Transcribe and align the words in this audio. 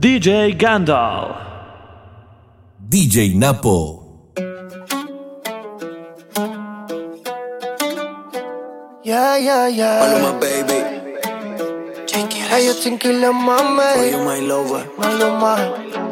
DJ 0.00 0.56
Gandalf. 0.56 1.36
DJ 2.88 3.36
Napo. 3.36 4.00
Yeah, 9.04 9.36
yeah, 9.36 9.68
yeah. 9.68 10.00
Maluma, 10.00 10.40
baby. 10.40 10.80
Hey, 12.48 12.64
yo 12.64 12.72
tranquila, 12.80 13.28
mami. 13.28 13.92
For 13.92 14.06
you, 14.08 14.24
my 14.24 14.40
lover. 14.40 14.88
Maluma. 14.96 15.54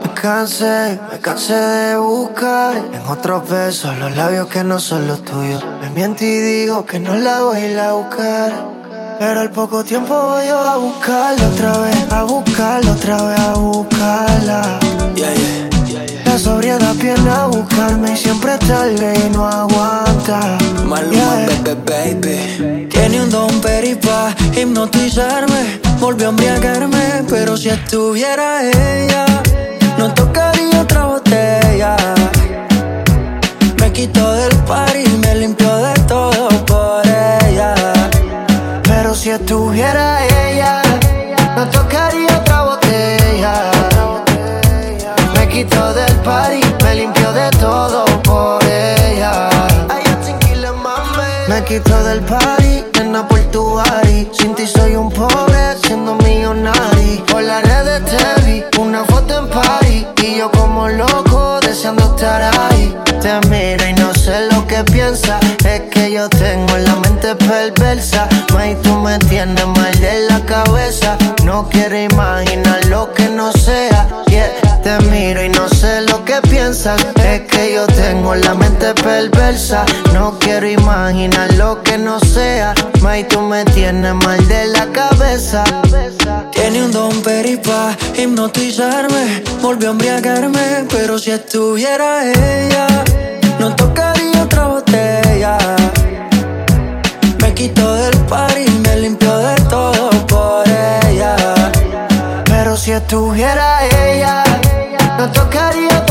Me 0.04 0.08
cansé, 0.12 1.00
me 1.10 1.18
cansé 1.20 1.54
de 1.54 1.96
buscar 1.96 2.76
en 2.76 3.06
otros 3.08 3.48
besos 3.48 3.96
los 3.96 4.14
labios 4.14 4.48
que 4.48 4.64
no 4.64 4.78
son 4.80 5.06
los 5.06 5.24
tuyos. 5.24 5.64
Me 5.80 5.88
miento 5.96 6.24
y 6.26 6.36
digo 6.36 6.84
que 6.84 7.00
no 7.00 7.16
la 7.16 7.40
voy 7.40 7.56
a 7.56 7.70
ir 7.70 7.78
a 7.78 7.94
buscar. 7.94 8.77
Pero 9.18 9.40
al 9.40 9.50
poco 9.50 9.82
tiempo 9.82 10.14
voy 10.14 10.46
yo 10.46 10.58
a 10.58 10.76
buscarla 10.76 11.48
otra 11.48 11.78
vez, 11.78 12.12
a 12.12 12.22
buscarla 12.22 12.92
otra 12.92 13.22
vez, 13.24 13.40
a 13.40 13.52
buscarla. 13.54 14.78
Yeah, 15.16 15.34
yeah. 15.34 16.22
La 16.24 16.38
sobriedad 16.38 16.94
viene 16.94 17.28
a 17.28 17.46
buscarme 17.46 18.12
y 18.12 18.16
siempre 18.16 18.56
tarde 18.58 19.14
y 19.26 19.30
no 19.30 19.44
aguanta. 19.46 20.56
Maluma, 20.84 21.10
Yeah. 21.10 21.74
baby, 21.84 22.14
baby. 22.20 22.88
Tiene 22.88 23.22
un 23.22 23.30
don 23.30 23.60
peripa 23.60 24.34
hipnotizarme, 24.56 25.80
volvió 25.98 26.28
a 26.28 26.30
embriagarme, 26.30 27.24
pero 27.28 27.56
si 27.56 27.70
estuviera 27.70 28.62
ella, 28.62 29.26
no 29.98 30.14
tocaría 30.14 30.80
otra 30.82 31.06
botella. 31.06 31.96
Me 33.80 33.92
quitó 33.92 34.32
del 34.32 34.54
party 34.58 35.02
y 35.04 35.18
me 35.18 35.34
limpió 35.34 35.76
de 35.76 35.94
todo 36.06 36.48
si 39.28 39.32
estuviera 39.32 40.24
ella, 40.48 40.80
no 41.54 41.68
tocaría 41.68 42.38
otra 42.38 42.62
botella. 42.62 43.52
Me 45.34 45.46
quitó 45.48 45.92
del 45.92 46.14
party, 46.20 46.62
me 46.82 46.94
limpió 46.94 47.30
de 47.34 47.50
todo 47.60 48.06
por 48.22 48.64
ella. 48.64 49.50
Me 51.46 51.62
quitó 51.64 52.02
del 52.04 52.20
party, 52.22 52.84
nena 52.94 53.28
por 53.28 53.40
tu 53.52 53.64
body. 53.64 54.30
Sin 54.32 54.54
ti 54.54 54.66
soy 54.66 54.96
un 54.96 55.10
pobre, 55.10 55.76
siendo 55.82 56.14
millonario. 56.14 57.26
Por 57.26 57.42
las 57.42 57.62
redes 57.64 58.00
te 58.06 58.40
vi, 58.46 58.64
una 58.78 59.04
foto 59.04 59.40
en 59.40 59.48
party. 59.50 60.06
Y 60.22 60.38
yo 60.38 60.50
como 60.52 60.88
loco, 60.88 61.60
deseando 61.60 62.14
estar 62.14 62.50
ahí. 62.70 62.96
Te 63.20 63.46
miro 63.48 63.86
y 63.86 63.92
no 63.92 64.14
sé 64.14 64.48
lo 64.50 64.66
que 64.66 64.82
piensas. 64.84 65.47
Yo 66.18 66.28
tengo 66.30 66.76
la 66.78 66.96
mente 66.96 67.36
perversa. 67.36 68.28
May, 68.52 68.74
tú 68.82 68.92
me 68.96 69.16
tienes 69.30 69.64
mal 69.66 70.00
de 70.00 70.26
la 70.28 70.40
cabeza. 70.46 71.16
No 71.44 71.68
quiero 71.68 71.96
imaginar 71.96 72.84
lo 72.86 73.14
que 73.14 73.28
no 73.28 73.52
sea. 73.52 74.24
Yeah, 74.26 74.50
te 74.82 74.98
miro 75.10 75.44
y 75.44 75.48
no 75.48 75.68
sé 75.68 76.00
lo 76.10 76.24
que 76.24 76.40
piensas. 76.50 77.06
Es 77.22 77.42
que 77.42 77.74
yo 77.74 77.86
tengo 77.86 78.34
la 78.34 78.52
mente 78.54 78.94
perversa. 78.94 79.84
No 80.12 80.36
quiero 80.40 80.68
imaginar 80.68 81.54
lo 81.54 81.84
que 81.84 81.96
no 81.96 82.18
sea. 82.18 82.74
May, 83.00 83.22
tú 83.22 83.40
me 83.40 83.64
tienes 83.66 84.14
mal 84.14 84.44
de 84.48 84.66
la 84.66 84.86
cabeza. 84.86 85.62
Tiene 86.50 86.82
un 86.82 86.90
don 86.90 87.22
peripa 87.22 87.96
hipnotizarme, 88.16 89.44
volvió 89.62 89.90
a 89.90 89.92
embriagarme, 89.92 90.84
pero 90.90 91.16
si 91.16 91.30
estuviera 91.30 92.24
ella, 92.28 92.88
no 93.60 93.76
tocaría 93.76 94.42
otra 94.42 94.66
botella. 94.66 95.77
Quitó 97.58 97.92
del 97.96 98.16
party 98.26 98.66
y 98.68 98.70
me 98.70 98.96
limpió 98.98 99.36
de 99.36 99.56
todo 99.62 100.10
por 100.28 100.64
ella. 100.68 101.34
Pero 102.44 102.76
si 102.76 102.92
estuviera 102.92 103.84
ella, 103.84 104.44
no 105.18 105.28
tocaría 105.32 106.06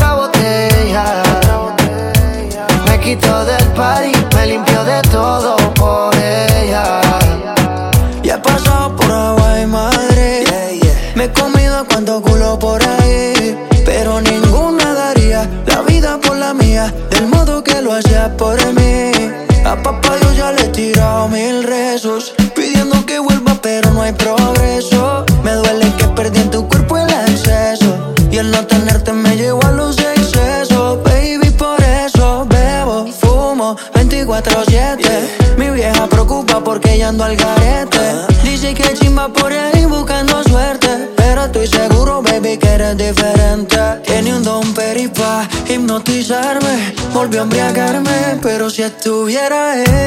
Volvió 47.28 47.42
a 47.42 47.44
embriagarme. 47.44 48.38
Pero 48.40 48.70
si 48.70 48.80
estuviera 48.80 49.82
ella, 49.82 49.97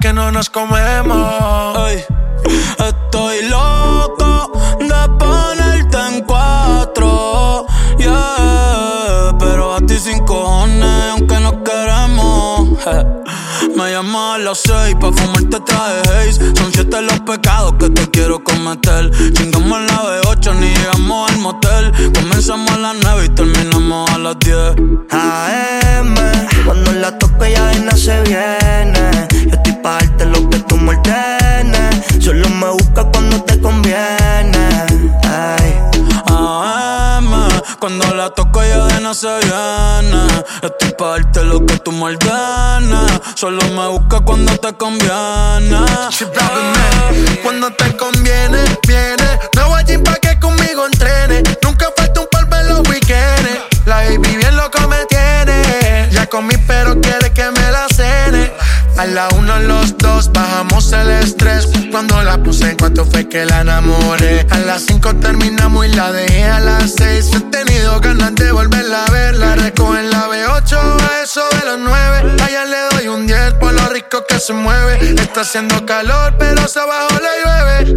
porque 0.00 0.14
no 0.14 0.32
nos 0.32 0.48
comemos. 0.48 1.76
Ey, 1.90 2.02
estoy 2.88 3.48
loco 3.50 4.50
de 4.80 5.08
ponerte 5.18 5.98
en 6.08 6.24
cuatro. 6.24 7.66
Yeah, 7.98 9.36
pero 9.38 9.74
a 9.74 9.80
ti 9.80 9.98
sin 9.98 10.24
cojones, 10.24 11.10
aunque 11.10 11.38
no 11.40 11.62
queremos. 11.62 12.78
Me 13.76 13.84
llegamos 13.88 14.36
a 14.36 14.38
las 14.38 14.58
seis 14.58 14.96
Pa' 14.98 15.12
fumarte 15.12 15.60
traje 15.60 16.00
haze 16.00 16.56
Son 16.56 16.72
siete 16.72 17.02
los 17.02 17.20
pecados 17.20 17.74
que 17.78 17.90
te 17.90 18.10
quiero 18.10 18.42
cometer 18.42 19.10
Chingamos 19.34 19.80
en 19.80 19.86
la 19.86 20.22
B8 20.22 20.54
ni 20.56 20.74
llegamos 20.74 21.30
al 21.30 21.38
motel 21.38 21.92
Comenzamos 22.14 22.70
a 22.70 22.78
las 22.78 22.96
nueve 23.02 23.26
y 23.26 23.28
terminamos 23.28 24.10
a 24.10 24.18
las 24.18 24.38
diez 24.38 24.74
AM, 25.10 26.14
cuando 26.64 26.92
la 26.92 27.18
toco 27.18 27.44
ya 27.44 27.72
no 27.74 27.94
se 27.96 28.22
viene 28.22 29.29
pa' 29.82 29.98
darte 29.98 30.26
lo 30.26 30.48
que 30.48 30.58
tú 30.60 30.76
me 30.76 30.96
ordenes 30.96 32.22
Solo 32.22 32.48
me 32.48 32.68
busca 32.70 33.04
cuando 33.04 33.42
te 33.44 33.60
conviene 33.60 34.68
Ay. 35.24 35.80
AM, 36.26 37.48
cuando 37.78 38.14
la 38.14 38.30
toco 38.30 38.62
ya 38.62 38.86
de 38.86 39.00
no 39.00 39.14
se 39.14 39.28
viene. 39.28 40.44
Estoy 40.62 40.92
pa' 40.98 41.10
darte 41.10 41.44
lo 41.44 41.64
que 41.64 41.78
tú 41.78 41.92
me 41.92 42.04
ordenes. 42.04 43.20
Solo 43.34 43.62
me 43.70 43.88
busca 43.88 44.20
cuando 44.20 44.56
te 44.56 44.72
conviene. 44.74 45.80
Cuando 47.42 47.70
te 47.72 47.96
conviene, 47.96 48.58
viene. 48.86 49.38
No 49.56 49.76
gym 49.86 50.02
pa' 50.02 50.16
que 50.16 50.38
conmigo 50.38 50.86
entrene. 50.86 51.42
Nunca 51.62 51.86
falta 51.96 52.20
un 52.20 52.26
par 52.30 52.48
en 52.60 52.68
los 52.68 52.88
weekends. 52.88 53.60
La 53.86 53.96
baby 53.96 54.36
bien 54.36 54.56
loco 54.56 54.86
me 54.88 55.04
tiene. 55.06 56.08
Ya 56.12 56.26
comí, 56.26 56.54
pero 56.66 57.00
quiere 57.00 57.32
que 57.32 57.50
me 57.50 57.70
la 57.70 57.86
cene. 57.88 58.52
A 59.00 59.06
la 59.06 59.28
uno, 59.34 59.58
los 59.60 59.96
dos, 59.96 60.30
bajamos 60.30 60.92
el 60.92 61.08
estrés. 61.08 61.66
Cuando 61.90 62.22
la 62.22 62.36
puse, 62.36 62.68
en 62.68 62.76
cuanto 62.76 63.06
fue 63.06 63.26
que 63.26 63.46
la 63.46 63.62
enamoré. 63.62 64.46
A 64.50 64.58
las 64.58 64.82
cinco 64.82 65.16
terminamos 65.16 65.86
y 65.86 65.94
la 65.94 66.12
dejé 66.12 66.44
a 66.44 66.60
las 66.60 66.96
seis. 66.98 67.30
He 67.34 67.40
tenido 67.40 67.98
ganas 68.00 68.34
de 68.34 68.52
volverla 68.52 69.06
a 69.06 69.10
ver. 69.10 69.36
La 69.36 69.54
recojo 69.54 69.96
en 69.96 70.10
la 70.10 70.28
B8 70.28 70.76
a 70.76 71.22
eso 71.22 71.40
de 71.50 71.64
los 71.64 71.78
nueve. 71.78 72.36
Allá 72.44 72.66
le 72.66 72.76
doy 72.94 73.08
un 73.08 73.26
10 73.26 73.54
por 73.54 73.72
lo 73.72 73.88
rico 73.88 74.22
que 74.28 74.38
se 74.38 74.52
mueve. 74.52 75.14
Está 75.18 75.40
haciendo 75.40 75.86
calor, 75.86 76.34
pero 76.38 76.68
se 76.68 76.80
abajo 76.80 77.18
le 77.22 77.42
llueve. 77.42 77.94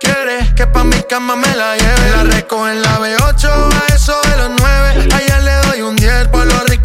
Quiere 0.00 0.54
que 0.54 0.66
pa' 0.66 0.84
mi 0.84 1.02
cama 1.02 1.36
me 1.36 1.54
la 1.54 1.76
lleve. 1.76 2.10
La 2.12 2.24
recojo 2.24 2.66
en 2.66 2.80
la 2.80 2.98
B8 2.98 3.44
a 3.44 3.94
eso 3.94 4.18
de 4.22 4.36
los 4.38 4.50
nueve. 4.58 5.08
Allá 5.14 5.38
le 5.38 5.68
doy 5.68 5.82
un 5.82 5.96
10 5.96 6.28
por 6.28 6.45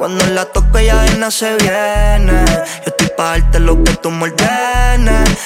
cuando 0.00 0.24
la 0.28 0.46
toco 0.46 0.78
de 0.78 0.86
nada 1.18 1.30
se 1.30 1.54
viene 1.56 2.44
Yo 2.46 2.86
estoy 2.86 3.10
pa' 3.18 3.32
darte 3.32 3.60
lo 3.60 3.84
que 3.84 3.92
tú 3.96 4.10
me 4.10 4.32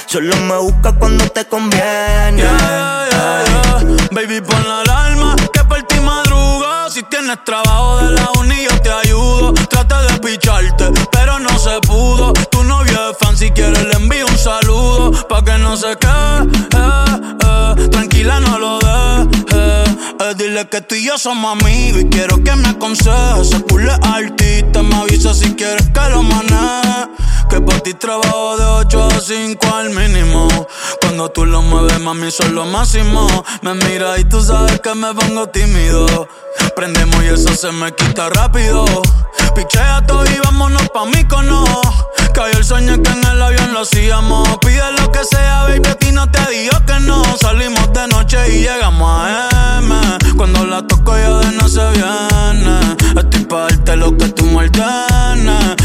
Solo 0.06 0.36
me 0.36 0.56
busca 0.58 0.92
cuando 0.92 1.28
te 1.30 1.44
conviene 1.44 2.36
Yeah, 2.36 3.08
yeah, 3.10 3.44
yeah. 3.80 3.96
Baby, 4.12 4.40
pon 4.42 4.62
la 4.68 4.82
alarma 4.82 5.34
que 5.52 5.64
por 5.64 5.82
ti 5.82 5.98
madruga. 5.98 6.88
Si 6.88 7.02
tienes 7.02 7.42
trabajo 7.44 7.98
de 7.98 8.12
la 8.12 8.30
uni, 8.38 8.62
yo 8.62 8.80
te 8.80 8.92
ayudo. 8.92 9.52
Trata 9.68 10.02
de 10.02 10.18
picharte, 10.20 10.84
pero 11.10 11.40
no 11.40 11.58
se 11.58 11.80
pudo. 11.80 12.32
Tu 12.52 12.62
novio 12.62 13.10
es 13.10 13.18
fan, 13.18 13.36
si 13.36 13.50
quieres 13.50 13.82
le 13.82 13.94
envío 13.94 14.26
un 14.26 14.38
saludo. 14.38 15.10
Pa' 15.28 15.44
que 15.44 15.58
no 15.58 15.76
se 15.76 15.96
quede, 15.96 16.42
eh, 16.76 17.34
eh. 17.44 17.88
tranquila, 17.88 18.38
no 18.38 18.58
lo 18.58 18.78
dejes. 18.78 19.53
Dile 20.32 20.66
que 20.68 20.80
tú 20.80 20.94
y 20.94 21.04
yo 21.04 21.18
somos 21.18 21.60
amigos 21.60 22.00
y 22.00 22.06
quiero 22.06 22.42
que 22.42 22.56
me 22.56 22.68
aconsejes. 22.68 23.48
Ese 23.52 23.62
culo 23.62 23.92
es 23.92 23.98
artista, 24.02 24.82
me 24.82 24.96
avisa 24.96 25.34
si 25.34 25.54
quieres 25.54 25.86
que 25.92 26.10
lo 26.10 26.22
maneje. 26.22 27.08
Que 27.50 27.60
por 27.60 27.78
ti 27.82 27.92
trabajo 27.92 28.56
de 28.56 28.64
8 28.64 29.04
a 29.04 29.20
5 29.20 29.74
al 29.74 29.90
mínimo. 29.90 30.48
Tú 31.32 31.46
lo 31.46 31.62
mueves, 31.62 31.98
mami, 32.00 32.30
son 32.30 32.54
lo 32.54 32.64
máximo. 32.66 33.26
Me 33.62 33.74
mira 33.74 34.18
y 34.18 34.24
tú 34.24 34.42
sabes 34.42 34.80
que 34.80 34.94
me 34.94 35.12
pongo 35.14 35.48
tímido. 35.48 36.28
Prendemos 36.76 37.22
y 37.24 37.28
eso 37.28 37.54
se 37.54 37.72
me 37.72 37.92
quita 37.94 38.28
rápido. 38.28 38.84
Pichea 39.54 40.04
todo 40.06 40.24
y 40.26 40.38
vámonos 40.44 40.88
pa' 40.90 41.06
mí 41.06 41.24
cono. 41.24 41.64
Cayó 42.34 42.58
el 42.58 42.64
sueño 42.64 43.02
que 43.02 43.10
en 43.10 43.24
el 43.26 43.42
avión 43.42 43.72
lo 43.72 43.80
hacíamos. 43.80 44.58
Pide 44.58 44.92
lo 44.98 45.10
que 45.10 45.24
sea, 45.24 45.62
baby, 45.64 45.88
a 45.88 45.94
ti 45.94 46.12
no 46.12 46.30
te 46.30 46.40
digo 46.50 46.76
que 46.86 47.00
no. 47.00 47.22
Salimos 47.38 47.92
de 47.92 48.06
noche 48.08 48.38
y 48.48 48.62
llegamos 48.62 49.08
a 49.10 49.78
M. 49.78 49.94
Cuando 50.36 50.66
la 50.66 50.86
toco 50.86 51.16
ya 51.16 51.38
de 51.38 51.52
no 51.52 51.68
se 51.68 51.88
viene. 51.92 52.96
Estoy 53.16 53.44
pa' 53.46 53.62
darte 53.62 53.96
lo 53.96 54.16
que 54.16 54.28
tú 54.28 54.44
me. 54.46 54.68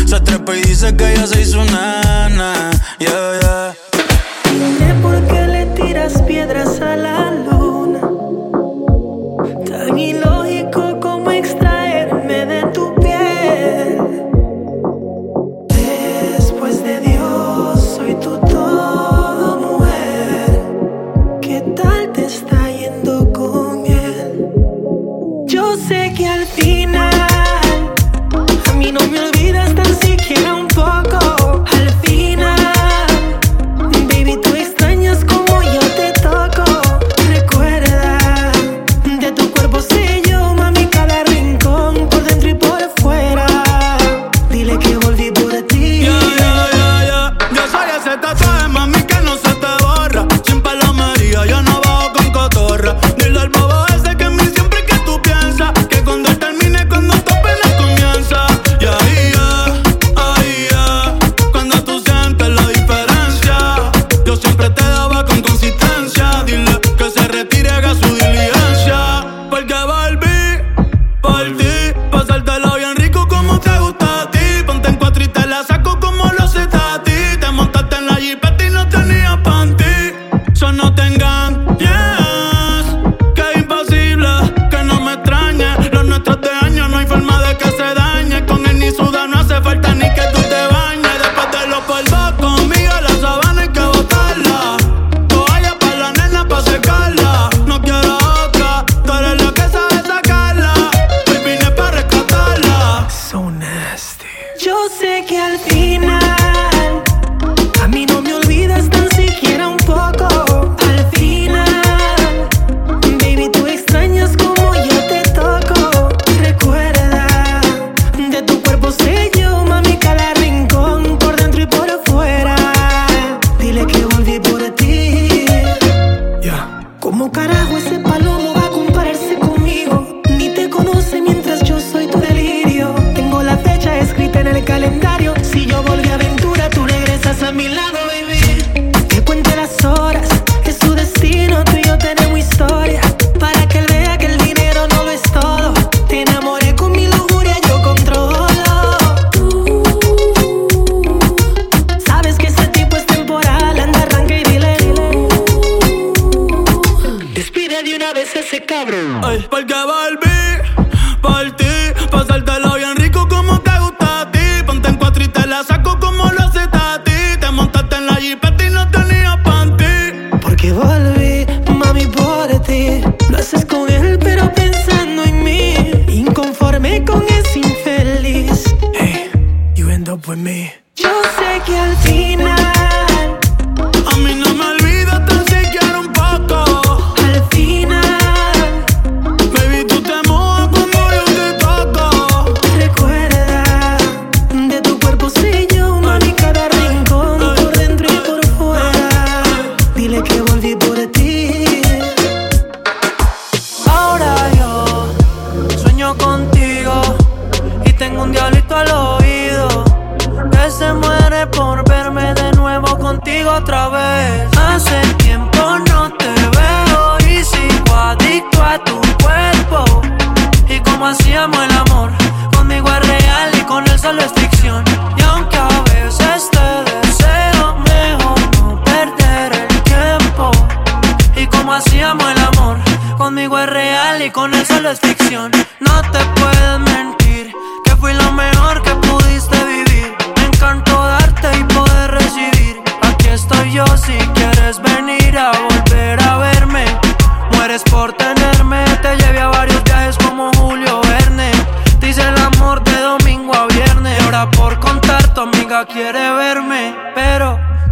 Se 0.05 0.19
trepa 0.19 0.55
y 0.55 0.61
dice 0.61 0.95
que 0.95 1.15
ya 1.15 1.25
se 1.25 1.41
hizo 1.41 1.63
nana. 1.65 2.71
Yeah, 2.99 3.39
yeah. 3.39 3.88
Por 5.01 5.21
qué 5.27 5.47
le 5.47 5.65
tiras 5.67 6.21
piedras 6.23 6.81
a 6.81 6.95
la 6.95 7.28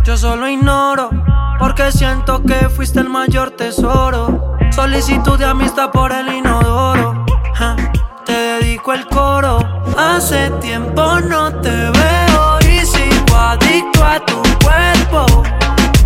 Yo 0.07 0.15
solo 0.15 0.47
ignoro, 0.47 1.09
porque 1.59 1.91
siento 1.91 2.41
que 2.41 2.69
fuiste 2.69 3.01
el 3.01 3.09
mayor 3.09 3.51
tesoro. 3.51 4.55
Solicitud 4.71 5.37
de 5.37 5.43
amistad 5.43 5.91
por 5.91 6.13
el 6.13 6.31
inodoro. 6.31 7.25
Te 8.25 8.31
dedico 8.31 8.93
el 8.93 9.05
coro. 9.05 9.59
Hace 9.97 10.49
tiempo 10.61 11.19
no 11.19 11.51
te 11.55 11.69
veo 11.69 12.59
y 12.61 12.85
sigo 12.85 13.35
adicto 13.35 14.01
a 14.01 14.25
tu 14.25 14.41
cuerpo. 14.63 15.43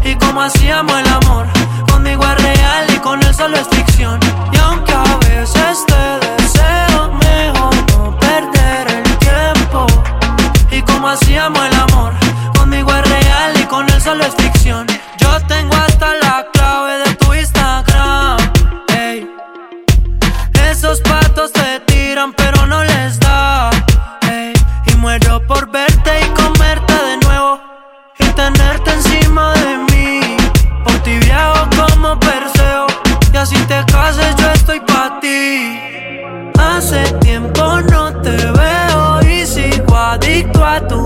Y 0.03 0.15
como 0.15 0.41
hacíamos 0.41 0.99
el 0.99 1.07
amor, 1.07 1.45
conmigo 1.91 2.23
es 2.23 2.41
real 2.41 2.85
y 2.95 2.97
con 3.01 3.21
él 3.21 3.35
solo 3.35 3.55
es 3.55 3.67
ficción. 3.67 4.19
Y 4.51 4.57
aunque 4.57 4.93
a 4.93 5.17
veces 5.29 5.85
te 5.85 6.41
deseo, 6.41 7.11
mejor 7.21 7.75
no 7.91 8.17
perder 8.17 8.87
el 8.97 9.17
tiempo. 9.19 9.85
Y 10.71 10.81
como 10.91 11.09
hacíamos 11.09 11.63
el 11.67 11.73
amor 11.75 11.90
solo 14.11 14.25
es 14.25 14.35
ficción. 14.35 14.85
Yo 15.19 15.29
tengo 15.47 15.73
hasta 15.73 16.13
la 16.15 16.45
clave 16.51 16.97
de 17.03 17.15
tu 17.15 17.33
Instagram. 17.33 18.37
Ey. 18.97 19.25
Esos 20.69 20.99
patos 20.99 21.53
te 21.53 21.79
tiran, 21.85 22.33
pero 22.33 22.67
no 22.67 22.83
les 22.83 23.17
da. 23.21 23.69
Ey. 24.29 24.51
Y 24.87 24.95
muero 24.95 25.41
por 25.47 25.71
verte 25.71 26.11
y 26.25 26.29
comerte 26.41 26.93
de 26.93 27.17
nuevo. 27.25 27.61
Y 28.19 28.25
tenerte 28.41 28.91
encima 28.91 29.53
de 29.63 29.77
mí. 29.89 30.37
Por 30.83 30.95
ti 31.03 31.17
viajo 31.19 31.69
como 31.77 32.19
Perseo. 32.19 32.87
Y 33.33 33.37
así 33.37 33.55
te 33.69 33.85
cases, 33.85 34.35
yo 34.35 34.51
estoy 34.51 34.81
pa' 34.81 35.19
ti. 35.21 35.79
Hace 36.59 37.03
tiempo 37.21 37.79
no 37.91 38.11
te 38.21 38.35
veo 38.59 39.21
y 39.21 39.45
sigo 39.45 39.95
adicto 39.95 40.65
a 40.65 40.85
tu 40.85 41.01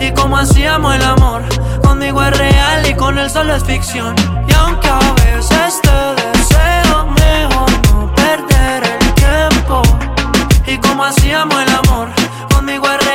y 0.00 0.10
cómo 0.12 0.38
hacíamos 0.38 0.94
el 0.94 1.02
amor. 1.02 1.42
Conmigo 1.82 2.22
es 2.22 2.36
real 2.36 2.86
y 2.88 2.94
con 2.94 3.18
él 3.18 3.30
solo 3.30 3.54
es 3.54 3.64
ficción. 3.64 4.14
Y 4.48 4.54
aunque 4.54 4.88
a 4.88 4.98
veces 5.24 5.80
te 5.82 5.98
deseo, 6.22 7.06
mejor 7.06 7.70
no 7.92 8.14
perder 8.14 8.82
el 8.84 9.14
tiempo. 9.14 9.82
Y 10.66 10.78
cómo 10.78 11.04
hacíamos 11.04 11.62
el 11.62 11.74
amor, 11.74 12.08
conmigo 12.48 12.86
es 12.86 12.98
real. 12.98 13.09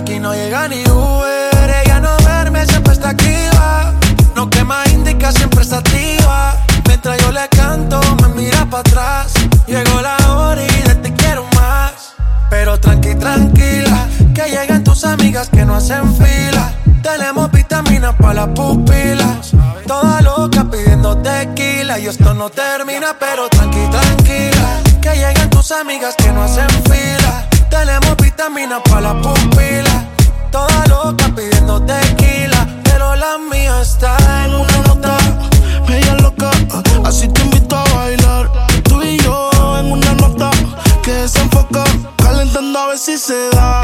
aquí 0.00 0.18
no 0.18 0.34
llega 0.34 0.68
ni 0.68 0.82
Uber. 0.84 1.74
Ella 1.84 2.00
no 2.00 2.16
verme, 2.24 2.64
siempre 2.66 2.92
está 2.92 3.10
activa. 3.10 3.92
No 4.34 4.48
quema 4.48 4.82
indica, 4.92 5.32
siempre 5.32 5.62
está 5.62 5.78
activa. 5.78 6.56
Mientras 6.86 7.18
yo 7.18 7.32
le 7.32 7.48
canto, 7.48 8.00
me 8.22 8.28
mira 8.28 8.64
para 8.66 8.80
atrás. 8.80 9.32
Llegó 9.66 10.00
la 10.00 10.16
hora 10.34 10.62
y 10.62 10.82
de 10.82 10.94
te 10.96 11.12
quiero 11.14 11.44
más. 11.54 12.14
Pero 12.50 12.78
tranqui, 12.78 13.14
tranquila, 13.14 14.08
que 14.34 14.50
llegan 14.50 14.84
tus 14.84 15.04
amigas 15.04 15.48
que 15.48 15.64
no 15.64 15.74
hacen 15.74 16.14
fila. 16.16 16.72
Tenemos 17.02 17.50
vitaminas 17.50 18.14
para 18.16 18.46
las 18.46 18.48
pupilas. 18.48 19.52
Toda 19.86 20.20
loca 20.22 20.64
pidiendo 20.70 21.16
tequila. 21.18 21.98
Y 21.98 22.06
esto 22.06 22.34
no 22.34 22.50
termina, 22.50 23.16
pero 23.18 23.48
tranqui, 23.48 23.86
tranquila. 23.90 24.80
Que 25.00 25.14
llegan 25.14 25.50
tus 25.50 25.72
amigas 25.72 26.14
que 26.16 26.32
no 26.32 26.42
hacen 26.42 26.68
fila. 26.84 27.48
Tenemos 27.70 28.16
vitaminas 28.16 28.80
para 28.88 29.12
las 29.12 29.14
pupilas. 29.14 29.57
se 43.18 43.50
da. 43.50 43.77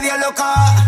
Media 0.00 0.16
loca. 0.16 0.87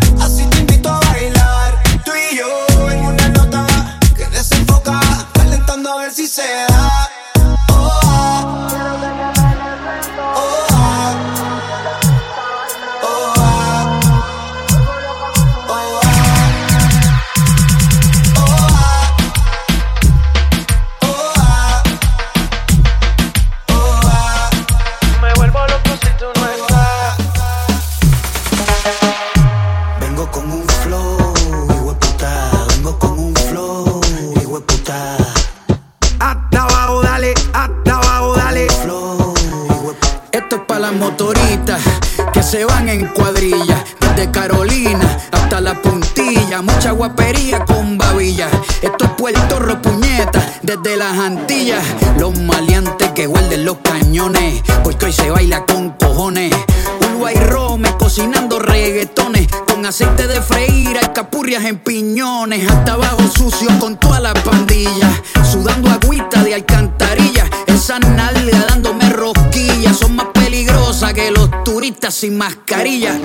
Desde 50.83 50.97
las 50.97 51.17
Antillas. 51.17 51.83
Los 52.17 52.39
maleantes 52.39 53.11
que 53.11 53.27
guarden 53.27 53.65
los 53.65 53.77
cañones. 53.83 54.63
Porque 54.83 55.05
hoy 55.05 55.13
se 55.13 55.29
baila 55.29 55.63
con 55.65 55.91
cojones. 55.91 56.53
Uruguay 57.01 57.35
Rome 57.35 57.89
cocinando 57.99 58.57
reggaetones. 58.57 59.47
Con 59.67 59.85
aceite 59.85 60.27
de 60.27 60.41
freír, 60.41 60.97
hay 60.97 61.09
capurrias 61.13 61.65
en 61.65 61.77
piñones. 61.77 62.69
Hasta 62.69 62.93
abajo 62.93 63.21
sucio 63.27 63.69
con 63.79 63.97
toda 63.97 64.19
la 64.19 64.33
pandilla. 64.33 65.11
Sudando 65.51 65.89
agüita 65.91 66.43
de 66.43 66.55
alcantarilla. 66.55 67.47
Esa 67.67 67.99
nalga 67.99 68.65
dándome 68.69 69.09
rosquillas. 69.09 69.97
Son 69.97 70.15
más 70.15 70.27
peligrosas 70.33 71.13
que 71.13 71.29
los 71.29 71.63
turistas 71.63 72.15
sin 72.15 72.37
mascarilla. 72.37 73.19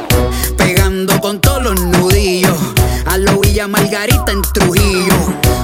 Pegando 0.58 1.18
con 1.20 1.40
todos 1.40 1.62
los 1.62 1.80
nudillos. 1.80 2.56
A 3.06 3.16
la 3.16 3.32
Villa 3.32 3.66
Margarita 3.66 4.32
en 4.32 4.42
Trujillo. 4.42 5.14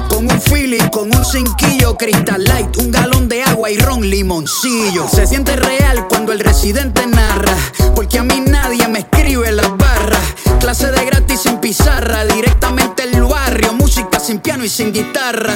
Con 0.08 0.30
un 0.30 0.40
feeling, 0.40 0.88
con 0.90 1.04
un 1.14 1.24
cinquillo, 1.24 1.71
Crystal 1.96 2.42
Light, 2.42 2.76
un 2.78 2.90
galón 2.90 3.28
de 3.28 3.42
agua 3.42 3.70
y 3.70 3.78
ron 3.78 4.08
limoncillo. 4.08 5.08
Se 5.08 5.26
siente 5.26 5.56
real 5.56 6.06
cuando 6.08 6.32
el 6.32 6.40
residente 6.40 7.06
narra, 7.06 7.54
porque 7.94 8.18
a 8.18 8.22
mí 8.22 8.40
nadie 8.40 8.88
me 8.88 9.00
escribe 9.00 9.50
las 9.52 9.76
barras. 9.76 10.20
Clase 10.60 10.90
de 10.90 11.04
gratis 11.04 11.40
sin 11.40 11.58
pizarra, 11.58 12.24
directamente 12.24 13.04
el 13.04 13.22
barrio, 13.22 13.72
música 13.74 14.20
sin 14.20 14.40
piano 14.40 14.64
y 14.64 14.68
sin 14.68 14.92
guitarra. 14.92 15.54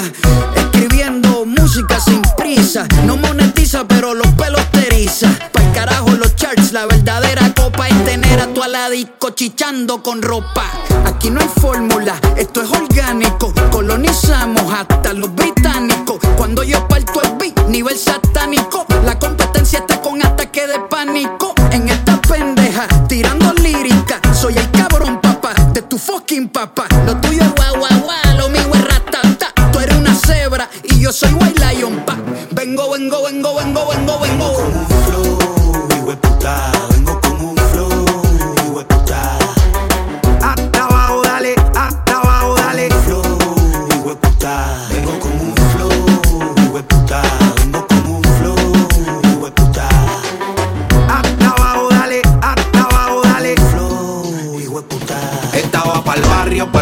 Escribiendo 0.56 1.44
música 1.46 2.00
sin 2.00 2.22
prisa, 2.36 2.86
no 3.04 3.16
monetiza, 3.16 3.86
pero 3.86 4.14
los 4.14 4.28
pelos 4.28 4.64
te 4.72 4.86
eriza. 4.86 5.28
Pa'l 5.52 5.72
carajo 5.72 6.10
los 6.10 6.34
charts, 6.36 6.72
la 6.72 6.86
verdadera 6.86 7.52
copa 7.54 7.88
es 7.88 8.04
tener 8.04 8.40
a 8.40 8.46
tu 8.52 8.62
aladico 8.62 9.30
chichando 9.30 10.02
con 10.02 10.22
ropa. 10.22 10.64
Aquí 11.04 11.30
no 11.30 11.40
hay 11.40 11.48
fórmula, 11.60 12.20
esto 12.36 12.62
es 12.62 12.70
orgánico. 12.70 13.52
Colonizamos 13.70 14.72
hasta 14.72 15.12
los 15.12 15.34
británicos. 15.34 16.05
Cuando 16.46 16.62
yo 16.62 16.86
parto 16.86 17.20
el 17.22 17.32
beat, 17.38 17.66
nivel 17.66 17.98
satánico. 17.98 18.86
La 19.04 19.18
competencia 19.18 19.80
está 19.80 20.00
con 20.00 20.24
ataque 20.24 20.64
de 20.68 20.78
pánico. 20.78 21.52
En 21.72 21.88
esta 21.88 22.22
pendeja, 22.22 22.86
tirando 23.08 23.52
lírica. 23.54 24.20
Soy 24.32 24.56
el 24.56 24.70
cabrón, 24.70 25.20
papá, 25.20 25.54
de 25.72 25.82
tu 25.82 25.98
fucking 25.98 26.48
papá. 26.50 26.86
Lo 27.04 27.16
tuyo 27.16 27.42
es 27.42 27.52
guau, 27.56 27.78
guau, 27.78 28.00
guau, 28.00 28.36
lo 28.38 28.48
mío 28.48 28.70
es 28.74 28.84
ratata. 28.84 29.52
Tú 29.72 29.80
eres 29.80 29.96
una 29.96 30.14
cebra 30.14 30.70
y 30.84 31.00
yo 31.00 31.12
soy 31.12 31.32
white 31.32 31.60
lion, 31.66 31.96
pa. 32.06 32.16
Vengo, 32.52 32.92
vengo, 32.92 33.24
vengo, 33.24 33.56
vengo, 33.56 33.88
vengo, 33.88 34.05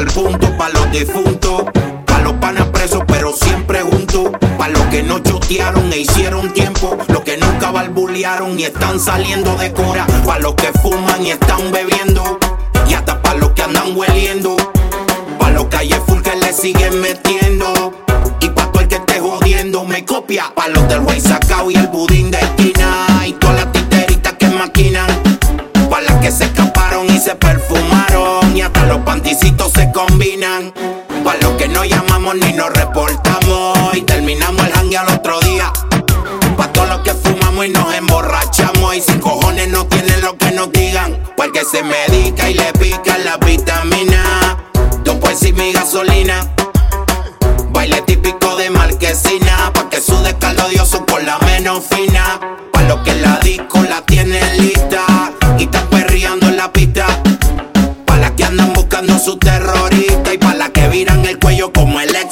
pa'l 0.05 0.13
punto, 0.13 0.57
pa' 0.57 0.69
los 0.71 0.91
difuntos. 0.91 1.65
Pa' 2.07 2.19
los 2.21 2.35
panas 2.35 2.67
presos, 2.69 3.03
pero 3.07 3.33
siempre 3.33 3.81
juntos. 3.83 4.31
Pa' 4.59 4.69
los 4.69 4.83
que 4.85 5.03
no 5.03 5.19
chotearon 5.21 5.93
e 5.93 5.99
hicieron 5.99 6.53
tiempo. 6.53 6.97
Los 7.09 7.21
que 7.23 7.37
nunca 7.37 7.71
balbulearon 7.71 8.59
y 8.59 8.65
están 8.65 9.01
saliendo 9.01 9.57
de 9.57 9.73
cora. 9.73 10.07
Pa' 10.27 10.39
los 10.39 10.55
que 10.55 10.73
fuman 10.81 11.25
y 11.25 11.31
están 11.31 11.71
bebiendo. 11.73 12.39
Y 12.89 12.95
hasta 12.95 13.21
pa' 13.23 13.35
los 13.35 13.51
que 13.51 13.63
andan 13.63 13.97
hueliendo. 13.97 14.57
Pa' 15.39 15.51
los 15.51 15.67
calles 15.67 16.01
full 16.07 16.21
que 16.21 16.37
le 16.37 16.53
siguen 16.53 17.01
metiendo. 17.01 17.93
Y 18.41 18.49
pa' 18.49 18.71
todo 18.73 18.83
el 18.83 18.89
que 18.89 18.97
esté 18.97 19.21
jodiendo 19.21 19.85
me 19.85 20.05
copia. 20.05 20.53
Pa' 20.55 20.69
los 20.69 20.89
del 20.89 21.01
Way 21.01 21.21
Sacao 21.21 21.71
y 21.71 21.77
el 21.77 21.89
budín 21.89 22.31
de 22.31 22.39
esquina. 22.39 22.74
Ni 32.33 32.53
nos 32.55 32.71
reportamos. 32.71 33.77
Y 33.95 34.01
terminamos 34.03 34.67
el 34.67 34.73
hangue 34.73 34.97
al 34.97 35.09
otro 35.09 35.39
día. 35.41 35.71
Pa' 36.57 36.73
todos 36.73 36.89
los 36.89 37.01
que 37.01 37.13
fumamos 37.13 37.67
y 37.67 37.69
nos 37.69 37.93
emborrachamos. 37.95 38.97
Y 38.97 39.01
sin 39.03 39.21
cojones 39.21 39.69
no 39.69 39.87
tienen 39.87 40.23
lo 40.23 40.37
que 40.39 40.51
nos 40.53 40.73
digan. 40.73 41.19
Porque 41.37 41.65
se 41.65 41.83
medica 41.83 42.49
y 42.49 42.55
le 42.55 42.73
pica 42.75 43.19
la 43.19 43.37
vitamina. 43.37 44.57
Dos 45.05 45.17
pues 45.21 45.43
y 45.43 45.53
mi 45.53 45.73
gasolina. 45.73 46.51
Baile 47.71 48.01
típico 48.03 48.57
de 48.57 48.71
marquesina. 48.71 49.71
Pa' 49.75 49.91
que 49.91 50.01
sude 50.01 50.35
caldo 50.39 50.69
dioso 50.69 51.05
con 51.05 51.27
la 51.27 51.39
menos 51.41 51.85
fina. 51.85 52.41
Pa' 52.73 52.83
los 52.83 53.01
que 53.01 53.15
la 53.17 53.39
disco 53.41 53.83
la 53.83 54.01
tienen 54.03 54.57
lista. 54.59 55.05
Y 55.59 55.65
están 55.65 55.87
perreando 55.89 56.47
en 56.47 56.57
la 56.57 56.73
pista. 56.73 57.07
Pa' 58.07 58.17
las 58.17 58.31
que 58.31 58.45
andan 58.45 58.73
buscando 58.73 59.19
su 59.19 59.37
terrorista 59.37 59.84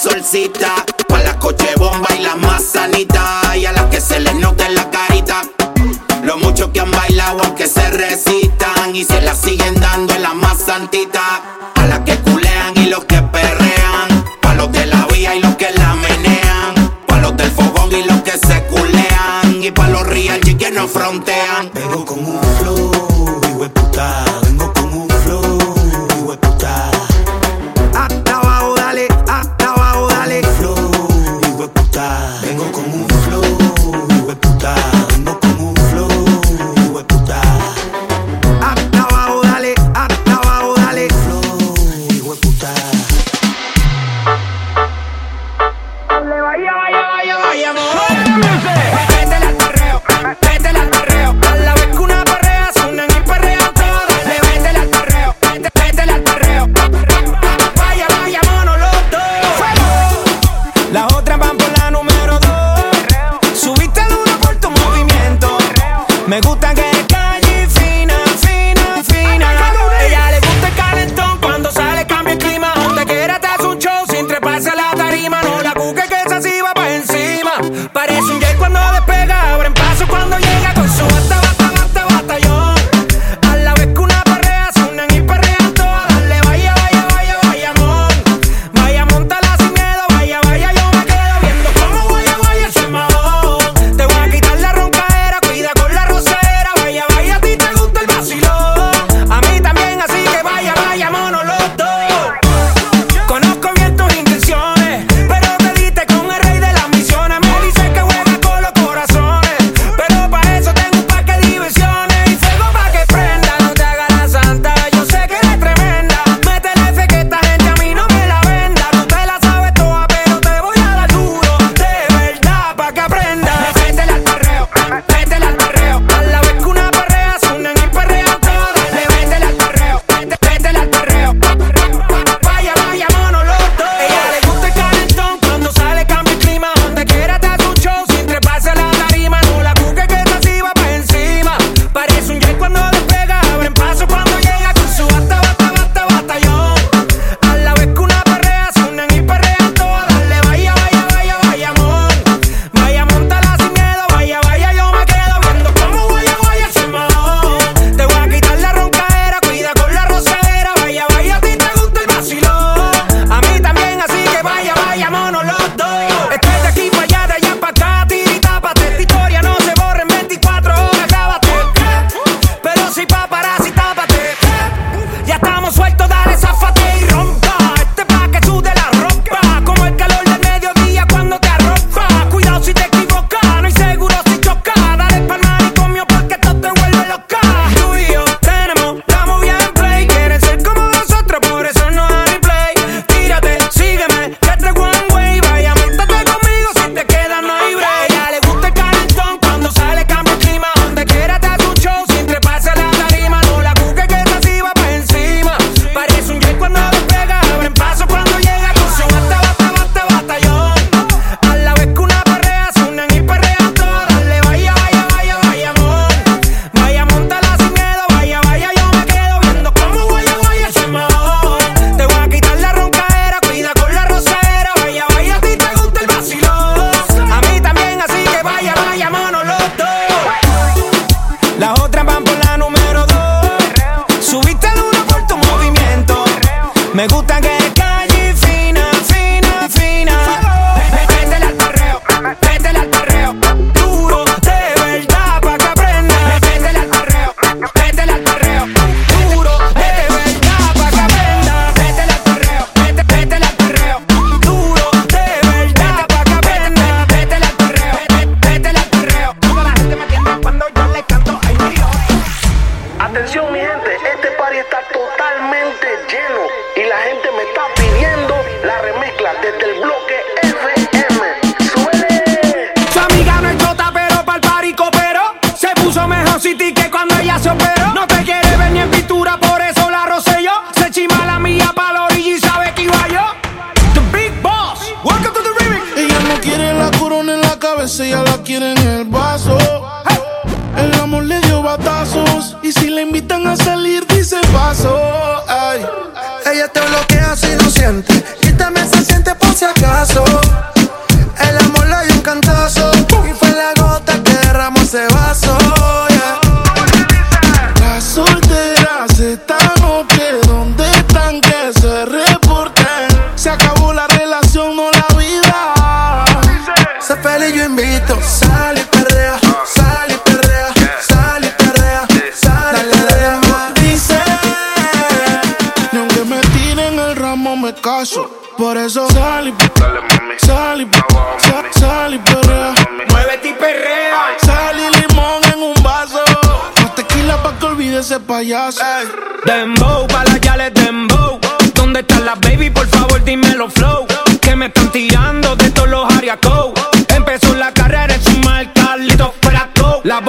solcita. 0.03 0.85
Pa' 1.09 1.23
las 1.23 1.37
coche 1.37 1.69
bomba 1.77 2.09
y 2.19 2.23
las 2.23 2.37
más 2.37 2.63
sanitas. 2.65 3.57
Y 3.57 3.67
a 3.67 3.73
las 3.73 3.87
que 3.87 4.01
se 4.01 4.19
les 4.21 4.35
note 4.35 4.69
la 4.71 4.91
carita. 4.91 5.43
Lo 6.25 6.37
mucho 6.39 6.73
que 6.73 6.81
han 6.81 6.91
bailado, 6.91 7.41
aunque 7.45 7.67
se 7.67 7.89
resistan. 7.91 8.95
Y 8.95 9.05
se 9.05 9.21
las 9.23 9.39
siguen 9.39 9.75
dando 9.81 10.15
en 10.15 10.23
las 10.23 10.35
más 10.35 10.59
santitas. 10.59 11.23
A 11.77 11.87
las 11.87 12.01
que 12.01 12.17
culean 12.19 12.77
y 12.77 12.87
los 12.87 13.05
que 13.05 13.23
perrean. 13.23 14.25
Pa' 14.41 14.55
los 14.55 14.73
de 14.73 14.87
la 14.87 15.07
vía 15.07 15.37
y 15.37 15.41
los 15.41 15.55
que 15.57 15.71
la 15.73 15.95
menean. 15.95 16.75
Pa' 17.07 17.19
los 17.19 17.37
del 17.37 17.51
fogón 17.51 17.93
y 17.93 18.03
los 18.03 18.23
que 18.23 18.33
se 18.33 18.65
culean. 18.65 19.63
Y 19.63 19.71
pa' 19.71 19.89
los 19.89 20.05
real 20.07 20.41
y 20.45 20.55
que 20.55 20.71
no 20.71 20.89
frontean. 20.89 21.71
Pero 21.73 22.05
con 22.05 22.25
un 22.25 22.52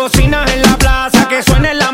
bocinas 0.04 0.52
en 0.52 0.62
la 0.64 0.78
plaza, 0.78 1.30
que 1.30 1.42
suene 1.42 1.74
la 1.74 1.90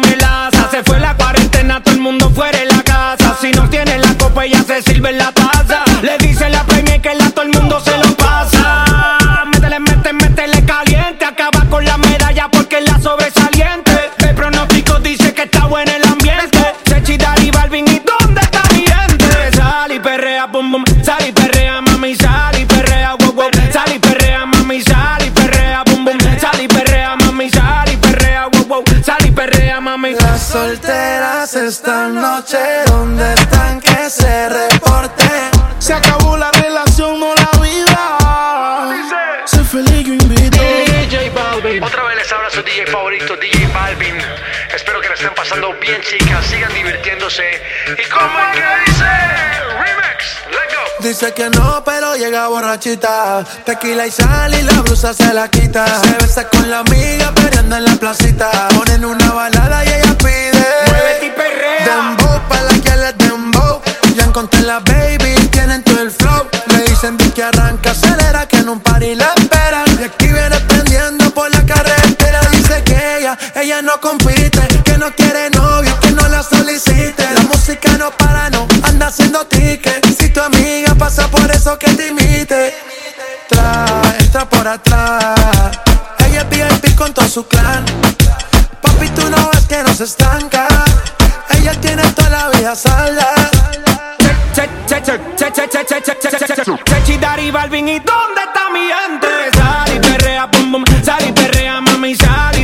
esta 31.69 32.07
noche, 32.07 32.57
¿dónde 32.87 33.31
están 33.35 33.79
que 33.79 34.09
se 34.09 34.49
reporten? 34.49 35.51
Se 35.77 35.93
acabó 35.93 36.35
la 36.35 36.49
relación, 36.49 37.19
no 37.19 37.35
la 37.35 37.51
vida. 37.61 39.45
Sé 39.45 39.63
feliz, 39.63 40.03
yo 40.03 40.13
invito. 40.13 40.57
DJ 40.57 41.29
Balvin. 41.29 41.83
Otra 41.83 42.03
vez 42.05 42.15
les 42.15 42.31
habla 42.31 42.49
su 42.49 42.63
DJ 42.63 42.87
favorito, 42.87 43.35
DJ 43.35 43.67
Balvin. 43.67 44.17
Espero 44.73 44.99
que 44.99 45.09
la 45.09 45.13
estén 45.13 45.35
pasando 45.35 45.71
bien, 45.79 46.01
chicas. 46.01 46.43
Sigan 46.47 46.73
divirtiéndose. 46.73 47.61
¿Y 48.03 48.09
cómo 48.09 48.39
Dice 51.19 51.33
que 51.33 51.49
no, 51.49 51.83
pero 51.83 52.15
llega 52.15 52.47
borrachita. 52.47 53.43
Tequila 53.65 54.07
y 54.07 54.11
sal 54.11 54.53
y 54.53 54.61
la 54.61 54.79
blusa 54.83 55.13
se 55.13 55.33
la 55.33 55.49
quita. 55.49 55.85
Se 56.01 56.13
besa 56.13 56.47
con 56.47 56.69
la 56.69 56.79
amiga, 56.79 57.33
peleando 57.35 57.75
en 57.75 57.83
la 57.83 57.95
placita. 57.97 58.49
Ponen 58.69 59.03
una 59.03 59.29
balada 59.33 59.83
y 59.83 59.89
ella 59.89 60.17
pide. 60.17 60.65
Muévete 60.87 61.25
y 61.25 61.31
perrea. 61.31 61.83
Dembow, 61.83 62.39
pa' 62.47 62.61
la 62.61 62.73
que 62.79 62.95
les 62.95 63.17
dembow. 63.17 63.81
Ya 64.15 64.23
encontré 64.23 64.61
la 64.61 64.79
baby, 64.79 65.35
tienen 65.51 65.83
todo 65.83 65.99
el 65.99 66.11
flow. 66.11 66.47
Le 66.67 66.83
dicen 66.83 67.17
vi 67.17 67.29
que 67.31 67.43
arranca, 67.43 67.91
acelera, 67.91 68.47
que 68.47 68.59
en 68.59 68.69
un 68.69 68.79
party 68.79 69.15
la 69.15 69.33
esperan. 69.35 69.87
Y 69.99 70.03
aquí 70.05 70.27
viene 70.27 70.57
prendiendo 70.69 71.31
por 71.31 71.53
la 71.53 71.65
carretera. 71.65 72.39
Dice 72.53 72.81
que 72.85 73.17
ella, 73.17 73.37
ella 73.55 73.81
no 73.81 73.99
compite. 73.99 74.65
Que 74.85 74.97
no 74.97 75.13
quiere 75.13 75.49
novio, 75.49 75.99
que 75.99 76.11
no 76.11 76.29
la 76.29 76.41
solicite. 76.41 77.27
La 77.33 77.41
música 77.41 77.97
no 77.97 78.09
para, 78.11 78.49
no 78.51 78.65
anda 78.83 79.07
haciendo 79.07 79.45
ticket. 79.47 79.88
Eso 81.51 81.77
que 81.77 81.91
te 81.93 82.07
imite. 82.07 82.73
Trae, 83.47 84.17
entra 84.19 84.47
por 84.47 84.67
atrás. 84.67 85.35
Ella 86.27 86.41
es 86.41 86.81
VIP 86.81 86.95
con 86.95 87.13
todo 87.13 87.27
su 87.27 87.47
clan. 87.47 87.85
Papi, 88.81 89.09
tú 89.09 89.29
no 89.29 89.49
ves 89.51 89.65
que 89.67 89.83
no 89.83 89.93
se 89.93 90.03
estanca. 90.03 90.67
Ella 91.51 91.73
tiene 91.81 92.03
toda 92.13 92.29
la 92.29 92.49
vida 92.49 92.75
salda. 92.75 93.27
Sechi, 96.85 97.17
Dari, 97.17 97.51
Balvin, 97.51 97.87
¿y 97.87 97.99
dónde 97.99 98.41
está 98.45 98.69
mi 98.71 98.81
gente? 98.81 99.27
Sal 99.57 99.95
y 99.95 99.99
perrea, 99.99 100.45
bum, 100.45 100.71
bum. 100.71 100.83
Sal 101.03 101.27
y 101.27 101.31
perrea, 101.31 101.81
mami, 101.81 102.15
sal 102.15 102.58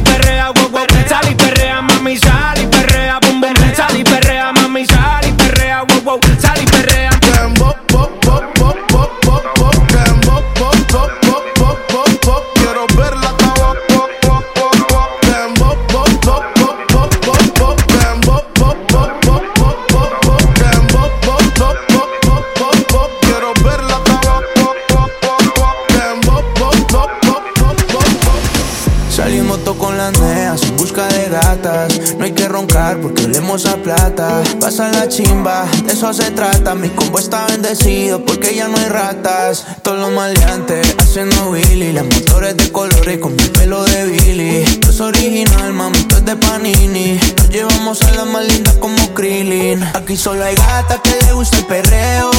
Porque 32.93 33.25
olemos 33.25 33.65
a 33.65 33.77
plata. 33.77 34.43
Pasa 34.59 34.89
la 34.91 35.07
chimba, 35.07 35.65
de 35.85 35.93
eso 35.93 36.13
se 36.13 36.29
trata. 36.31 36.75
Mi 36.75 36.89
combo 36.89 37.17
está 37.17 37.47
bendecido 37.47 38.23
porque 38.23 38.53
ya 38.53 38.67
no 38.67 38.77
hay 38.77 38.89
ratas. 38.89 39.65
Todos 39.81 39.99
los 39.99 40.11
maleantes 40.11 40.95
haciendo 40.99 41.49
Willy. 41.49 41.93
Las 41.93 42.05
motores 42.05 42.55
de 42.55 42.71
colores 42.71 43.17
con 43.17 43.35
mi 43.35 43.43
pelo 43.45 43.83
de 43.85 44.05
Billy. 44.05 44.57
Esto 44.57 44.91
es 44.91 45.01
original, 45.01 45.73
mami, 45.73 45.97
es 45.97 46.25
de 46.25 46.35
Panini. 46.35 47.19
Nos 47.37 47.49
llevamos 47.49 48.03
a 48.03 48.11
las 48.11 48.27
más 48.27 48.45
lindas 48.47 48.75
como 48.75 49.13
Krillin. 49.15 49.83
Aquí 49.95 50.15
solo 50.15 50.43
hay 50.45 50.55
gatas 50.55 50.99
que 51.01 51.25
le 51.25 51.33
gusta 51.33 51.57
el 51.57 51.65
perreo. 51.65 52.31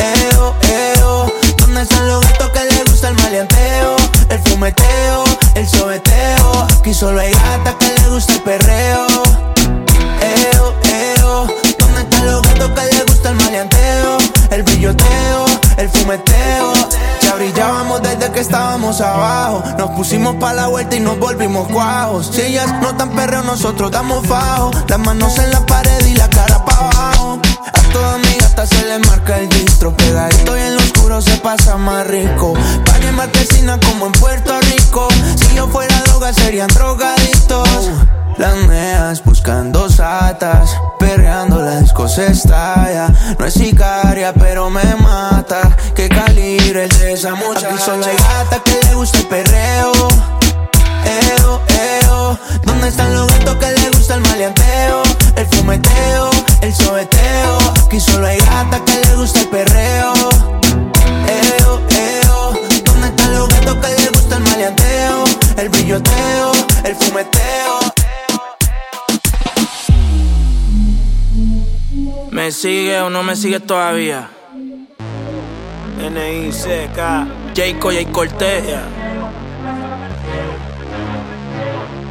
Eo, 0.00 0.54
eo. 0.68 1.32
¿Dónde 1.58 1.82
están 1.82 2.08
los 2.08 2.20
gatos 2.22 2.50
que 2.50 2.64
les 2.64 2.84
gusta 2.84 3.08
el 3.08 3.14
maleanteo? 3.14 3.96
El 4.28 4.38
fumeteo, 4.40 5.24
el 5.54 5.68
sobeteo. 5.68 6.66
Aquí 6.78 6.94
solo 6.94 7.20
hay 7.20 7.32
gatas 7.32 7.74
que 7.76 7.86
les 7.86 8.08
gusta 8.08 8.32
el 8.34 8.42
perreo. 8.42 9.06
Eo, 10.52 10.74
eo. 10.84 11.46
¿Dónde 11.78 12.00
están 12.00 12.26
los 12.26 12.42
gatos 12.42 12.70
que 12.70 12.82
les 12.94 13.06
gusta 13.06 13.30
el 13.30 13.34
maleanteo? 13.36 14.18
El 14.50 14.62
brilloteo, 14.62 15.46
el 15.76 15.88
fumeteo. 15.90 16.79
Brillábamos 17.36 18.02
desde 18.02 18.30
que 18.32 18.40
estábamos 18.40 19.00
abajo. 19.00 19.62
Nos 19.78 19.90
pusimos 19.90 20.36
pa' 20.36 20.52
la 20.52 20.68
vuelta 20.68 20.96
y 20.96 21.00
nos 21.00 21.18
volvimos 21.18 21.68
cuajos. 21.68 22.30
Si 22.32 22.42
ellas 22.42 22.72
no 22.80 22.94
tan 22.96 23.10
perreo, 23.10 23.42
nosotros 23.42 23.90
damos 23.90 24.26
fajo. 24.26 24.70
Las 24.88 24.98
manos 24.98 25.38
en 25.38 25.50
la 25.50 25.64
pared 25.66 26.06
y 26.06 26.14
la 26.14 26.28
cara 26.28 26.64
pa' 26.64 26.90
abajo. 26.90 27.40
A 27.72 27.92
toda 27.92 28.18
mi 28.18 28.34
gata 28.38 28.66
se 28.66 28.86
le 28.86 28.98
marca 29.00 29.38
el 29.38 29.48
distro. 29.48 29.96
Pegadito 29.96 30.56
y 30.56 30.60
en 30.60 30.74
lo 30.76 30.80
oscuro 30.82 31.20
se 31.20 31.36
pasa 31.38 31.76
más 31.76 32.06
rico. 32.06 32.54
Baño 32.86 33.08
en 33.08 33.80
como 33.80 34.06
en 34.06 34.12
Puerto 34.12 34.58
Rico. 34.60 35.08
Si 35.36 35.54
yo 35.54 35.68
fuera 35.68 36.00
droga, 36.02 36.32
serían 36.32 36.68
drogadictos. 36.68 37.90
Las 38.38 38.56
neas 38.66 39.22
buscando 39.24 39.88
satas, 39.90 40.76
perreando 40.98 41.60
la 41.60 41.80
disco 41.80 42.08
se 42.08 42.28
estalla. 42.28 43.08
No 43.38 43.44
es 43.44 43.54
sicaria, 43.54 44.32
pero 44.32 44.70
me 44.70 44.84
mata. 44.96 45.76
¿Qué 45.94 46.08
calibre 46.08 46.84
es 46.84 47.00
esa 47.00 47.34
muchacha? 47.34 47.68
Aquí 47.68 47.82
solo 47.84 48.04
hay 48.04 48.16
gata 48.16 48.62
que 48.64 48.86
le 48.86 48.94
gusta 48.94 49.18
el 49.18 49.26
perreo. 49.26 49.92
Eo, 51.04 51.60
eo. 51.68 52.38
¿Dónde 52.64 52.88
están 52.88 53.14
los 53.14 53.26
gatos 53.26 53.56
que 53.56 53.72
le 53.72 53.90
gusta 53.90 54.14
el 54.14 54.20
maleanteo? 54.22 55.02
El 55.36 55.46
fumeteo, 55.46 56.30
el 56.62 56.74
sobeteo. 56.74 57.58
Aquí 57.86 58.00
solo 58.00 58.26
hay 58.26 58.38
gata 58.38 58.82
que 58.84 59.04
le 59.06 59.16
gusta 59.16 59.40
el 59.40 59.48
perreo. 59.48 60.12
Eo, 61.28 61.80
eo. 61.90 62.52
¿Dónde 62.84 63.08
están 63.08 63.34
los 63.34 63.48
gatos 63.48 63.76
que 63.76 64.02
le 64.02 64.08
gusta 64.10 64.36
el 64.36 64.42
maleanteo? 64.44 65.24
El 65.56 65.68
brilloteo, 65.68 66.52
el 66.84 66.96
fumeteo. 66.96 67.99
¿Me 72.30 72.52
sigue 72.52 73.00
o 73.00 73.10
no 73.10 73.22
me 73.22 73.34
sigue 73.34 73.58
todavía? 73.58 74.30
N-I-C-K 76.00 77.26
Jayco 77.54 77.90
J 77.90 78.12
Cortés 78.12 78.64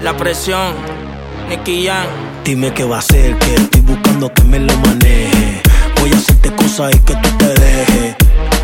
La 0.01 0.15
presión 0.17 0.73
Nicky 1.49 1.88
Jam 1.88 2.05
Dime 2.43 2.73
qué 2.73 2.84
va 2.84 2.97
a 2.97 2.99
hacer, 2.99 3.38
que 3.38 3.55
estoy 3.55 3.82
buscando 3.82 4.34
que 4.34 4.43
me 4.43 4.60
lo 4.60 4.75
maneje. 4.77 5.62
Voy 5.99 6.12
a 6.12 6.15
hacerte 6.15 6.51
cosas 6.55 6.95
y 6.95 6.99
que 6.99 7.13
tú 7.15 7.29
te 7.38 7.45
dejes. 7.45 8.15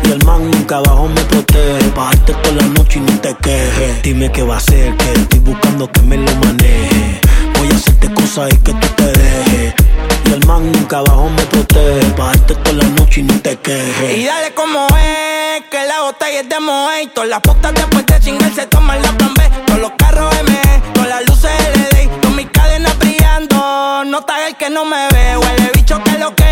Y 0.04 0.10
el 0.10 0.24
man 0.24 0.50
nunca 0.50 0.78
abajo 0.78 1.08
me 1.08 1.20
protege. 1.22 1.90
Bajarte 1.94 2.34
toda 2.34 2.56
la 2.56 2.66
noche 2.68 2.98
y 2.98 3.02
no 3.02 3.20
te 3.20 3.34
quejes. 3.36 4.02
Dime 4.02 4.32
qué 4.32 4.42
va 4.42 4.54
a 4.54 4.58
hacer, 4.58 4.96
que 4.96 5.12
estoy 5.12 5.38
buscando 5.38 5.90
que 5.92 6.00
me 6.02 6.16
lo 6.16 6.34
maneje. 6.34 7.20
Voy 7.58 7.68
a 7.70 7.76
hacerte 7.76 8.12
cosas 8.12 8.52
y 8.52 8.56
que 8.56 8.72
tú 8.72 8.88
te 8.96 9.04
dejes 9.04 9.85
que 10.26 10.34
el 10.34 10.46
man 10.46 10.72
nunca 10.72 10.98
abajo 10.98 11.30
me 11.30 11.42
protege. 11.46 12.12
Bajarte 12.16 12.54
toda 12.56 12.72
la 12.76 12.88
noche 12.90 13.20
y 13.20 13.24
no 13.24 13.40
te 13.40 13.56
quejes. 13.56 14.18
Y 14.18 14.24
dale 14.24 14.52
como 14.54 14.86
es, 14.88 15.64
que 15.70 15.84
la 15.86 16.02
botella 16.02 16.40
es 16.40 16.48
de 16.48 16.60
Moe. 16.60 17.06
Todas 17.14 17.30
las 17.30 17.40
putas 17.40 17.74
después 17.74 18.04
de 18.06 18.20
chingar 18.20 18.52
se 18.54 18.66
toman 18.66 19.00
la 19.02 19.12
plan 19.12 19.34
B. 19.34 19.42
Todos 19.66 19.80
los 19.80 19.92
carros 19.96 20.34
ME, 20.44 20.82
todas 20.94 21.08
las 21.08 21.26
luces 21.28 21.52
LED. 21.92 22.08
Con 22.22 22.36
mis 22.36 22.48
cadenas 22.50 22.98
brillando, 22.98 24.04
no 24.04 24.18
está 24.18 24.46
el 24.48 24.56
que 24.56 24.70
no 24.70 24.84
me 24.84 25.08
ve. 25.12 25.36
Huele 25.36 25.70
bicho 25.74 26.02
que 26.02 26.18
lo 26.18 26.34
que. 26.34 26.44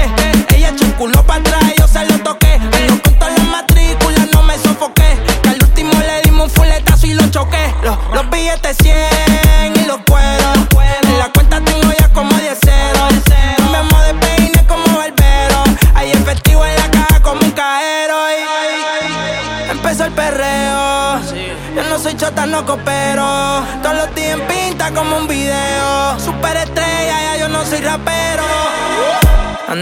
Ella 0.55 0.71
echó 0.71 0.85
el 0.85 0.95
culo 0.95 1.25
para 1.27 1.41
atrás, 1.41 1.65
yo 1.79 1.89
se 1.89 2.05
lo 2.07 2.19
toqué. 2.21 2.61
Pero 2.71 3.03
con 3.03 3.15
todas 3.19 3.39
las 3.39 3.47
matrículas 3.49 4.29
no 4.33 4.43
me 4.43 4.57
sofoqué. 4.59 5.19
Que 5.43 5.49
al 5.49 5.63
último 5.63 5.93
le 6.01 6.23
dimos 6.23 6.45
un 6.45 6.51
fuletazo 6.51 7.07
y 7.07 7.15
lo 7.15 7.27
choqué. 7.29 7.75
Los, 7.83 7.99
los 8.13 8.31
billetes 8.31 8.77
100 8.83 9.14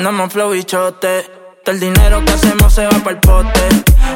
Andamos 0.03 0.33
flow 0.33 0.51
bichote. 0.51 1.31
Todo 1.65 1.77
el 1.77 1.81
dinero 1.81 2.25
que 2.25 2.33
hacemos 2.33 2.75
se 2.75 2.85
va 2.87 2.91
para 2.91 3.13
el 3.13 3.19
pote. 3.19 3.61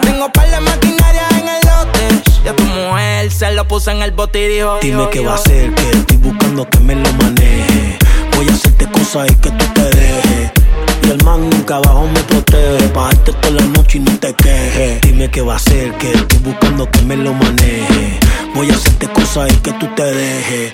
Tengo 0.03 0.29
par 0.33 0.51
de 0.51 0.59
maquinaria 0.59 1.29
en 1.31 1.49
el 1.49 1.61
lote. 1.63 2.23
Ya 2.45 2.57
tu 2.57 2.65
mujer 2.65 3.31
se 3.31 3.53
lo 3.53 3.69
puso 3.69 3.93
en 3.93 4.03
el 4.03 4.11
bote 4.11 4.47
y 4.47 4.49
dijo: 4.49 4.81
Dime 4.83 5.09
qué 5.13 5.25
va 5.25 5.35
a 5.35 5.35
hacer, 5.37 5.73
que 5.77 5.91
estoy 5.91 6.17
buscando 6.17 6.69
que 6.69 6.81
me 6.81 6.97
lo 6.97 7.13
maneje. 7.13 7.99
Voy 8.35 8.49
a 8.49 8.53
hacerte 8.53 8.91
cosas 8.91 9.31
y 9.31 9.35
que 9.37 9.51
tú 9.53 9.65
te 9.75 9.83
dejes. 9.83 10.51
Y 11.05 11.11
el 11.11 11.23
man 11.23 11.49
nunca 11.49 11.77
abajo 11.77 12.09
me 12.13 12.21
protege. 12.25 12.89
Pagarte 12.89 13.33
toda 13.35 13.55
la 13.55 13.63
noche 13.67 13.99
y 13.99 14.01
no 14.01 14.19
te 14.19 14.35
quejes. 14.35 15.01
Dime 15.03 15.31
qué 15.31 15.41
va 15.41 15.53
a 15.53 15.57
hacer, 15.57 15.93
que 15.99 16.11
estoy 16.11 16.39
buscando 16.41 16.91
que 16.91 17.03
me 17.03 17.17
lo 17.17 17.33
maneje. 17.33 18.19
Voy 18.57 18.71
a 18.71 18.73
hacerte 18.73 19.07
cosas 19.09 19.53
y 19.53 19.57
que 19.57 19.71
tú 19.73 19.87
te 19.95 20.03
dejes. 20.03 20.73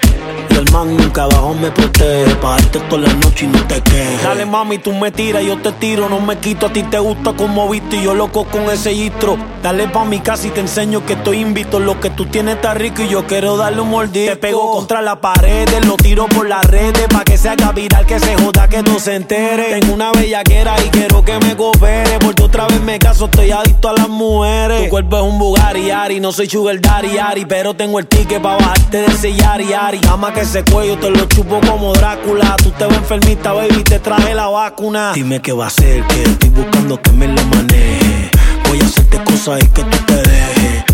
Y 0.50 0.54
el 0.54 0.70
man 0.70 0.96
nunca 0.96 1.24
abajo 1.24 1.52
me 1.54 1.68
protege. 1.72 2.32
Pagarte 2.36 2.78
toda 2.80 3.02
la 3.02 3.12
noche 3.14 3.44
y 3.44 3.48
no 3.48 3.58
te 3.66 3.80
quejes. 3.80 4.22
Dale 4.22 4.46
mami, 4.46 4.78
tú 4.78 4.92
me 4.92 5.10
tiras, 5.10 5.42
yo 5.42 5.58
te 5.58 5.72
tiro, 5.72 6.08
no 6.08 6.20
me 6.20 6.38
quito. 6.38 6.66
A 6.66 6.72
ti 6.72 6.84
te 6.84 7.00
gusta 7.00 7.32
como 7.32 7.68
viste 7.68 7.96
y 7.96 8.04
yo 8.04 8.14
loco 8.14 8.44
con 8.44 8.70
ese 8.70 8.94
gistro. 8.94 9.36
Dale 9.64 9.88
pa' 9.88 10.04
mi 10.04 10.20
casa 10.20 10.46
y 10.46 10.50
te 10.50 10.60
enseño 10.60 11.04
que 11.04 11.14
estoy 11.14 11.40
invito. 11.40 11.80
Lo 11.80 11.98
que 11.98 12.10
tú 12.10 12.26
tienes 12.26 12.56
está 12.56 12.72
rico 12.74 13.02
y 13.02 13.08
yo 13.08 13.26
quiero 13.26 13.56
darle 13.56 13.80
un 13.80 13.90
mordisco. 13.90 14.30
Te 14.30 14.36
pego 14.36 14.70
contra 14.70 15.02
la 15.02 15.20
pared, 15.20 15.68
lo 15.84 15.96
tiro 15.96 16.28
por 16.28 16.48
las 16.48 16.64
redes. 16.64 17.08
Pa' 17.08 17.24
que 17.24 17.36
se 17.36 17.48
haga 17.48 17.72
viral, 17.72 18.06
que 18.06 18.20
se 18.20 18.36
joda, 18.36 18.68
que 18.68 18.82
no 18.82 19.00
se 19.00 19.16
entere. 19.16 19.80
Tengo 19.80 19.94
una 19.94 20.12
bellaquera 20.12 20.76
y 20.84 20.88
quiero 20.90 21.24
que 21.24 21.36
me 21.40 21.56
coopere. 21.56 22.20
Porque 22.20 22.44
otra 22.44 22.66
vez 22.68 22.80
me 22.80 23.00
caso, 23.00 23.24
estoy 23.24 23.50
adicto 23.50 23.88
a 23.88 23.94
las 23.94 24.08
mujeres. 24.08 24.84
Tu 24.84 24.90
cuerpo 24.90 25.16
es 25.16 25.22
un 25.24 25.38
Bugatti, 25.38 25.90
Ari, 25.90 26.20
no 26.20 26.30
soy 26.30 26.48
sugar 26.48 26.80
daddy, 26.80 27.18
Ari. 27.18 27.44
Pero 27.46 27.71
tengo 27.74 27.98
el 27.98 28.06
ticket 28.06 28.42
pa' 28.42 28.56
bajarte 28.56 28.98
de 28.98 29.06
ese 29.06 29.34
yari, 29.34 29.72
Ari. 29.72 30.00
Ama 30.10 30.32
que 30.32 30.40
ese 30.40 30.64
cuello 30.64 30.98
te 30.98 31.10
lo 31.10 31.24
chupo 31.26 31.60
como 31.60 31.92
Drácula. 31.92 32.56
Tú 32.62 32.70
te 32.72 32.86
ves 32.86 32.98
enfermita, 32.98 33.52
baby, 33.52 33.82
te 33.84 33.98
traje 33.98 34.34
la 34.34 34.48
vacuna. 34.48 35.12
Dime 35.14 35.40
qué 35.40 35.52
va 35.52 35.64
a 35.64 35.68
hacer, 35.68 36.06
que 36.06 36.22
estoy 36.22 36.48
buscando 36.50 37.00
que 37.00 37.12
me 37.12 37.28
lo 37.28 37.42
maneje. 37.44 38.30
Voy 38.68 38.80
a 38.80 38.84
hacerte 38.84 39.22
cosas 39.24 39.62
y 39.62 39.66
que 39.68 39.82
tú 39.84 39.98
te 40.06 40.16
dejes. 40.16 40.84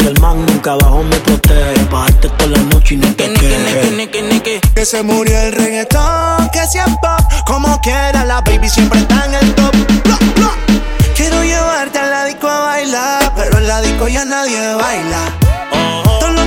Y 0.00 0.06
el 0.06 0.20
man 0.20 0.44
nunca 0.46 0.72
abajo 0.72 1.02
me 1.02 1.16
protege. 1.16 1.84
Pagarte 1.90 2.28
toda 2.28 2.50
la 2.50 2.58
noche 2.58 2.94
y 2.94 2.98
no 2.98 3.14
te 3.14 3.32
quejes. 3.32 4.08
Que 4.74 4.84
se 4.84 5.02
murió 5.02 5.38
el 5.40 5.52
reggaetón, 5.52 6.48
que 6.50 6.66
si 6.66 6.78
es 6.78 6.84
pop, 7.02 7.20
como 7.46 7.80
quiera 7.80 8.24
la 8.24 8.40
baby 8.42 8.68
siempre 8.68 9.00
está 9.00 9.24
en 9.26 9.34
el 9.34 9.54
top. 9.54 9.74
Bla, 10.04 10.18
bla. 10.36 10.50
Quiero 11.16 11.42
llevarte 11.42 11.98
a 11.98 12.08
la 12.08 12.24
disco 12.26 12.48
a 12.48 12.60
bailar, 12.60 13.32
pero 13.34 13.58
en 13.58 13.68
la 13.68 13.80
disco 13.80 14.06
ya 14.08 14.24
nadie 14.24 14.74
baila. 14.74 15.55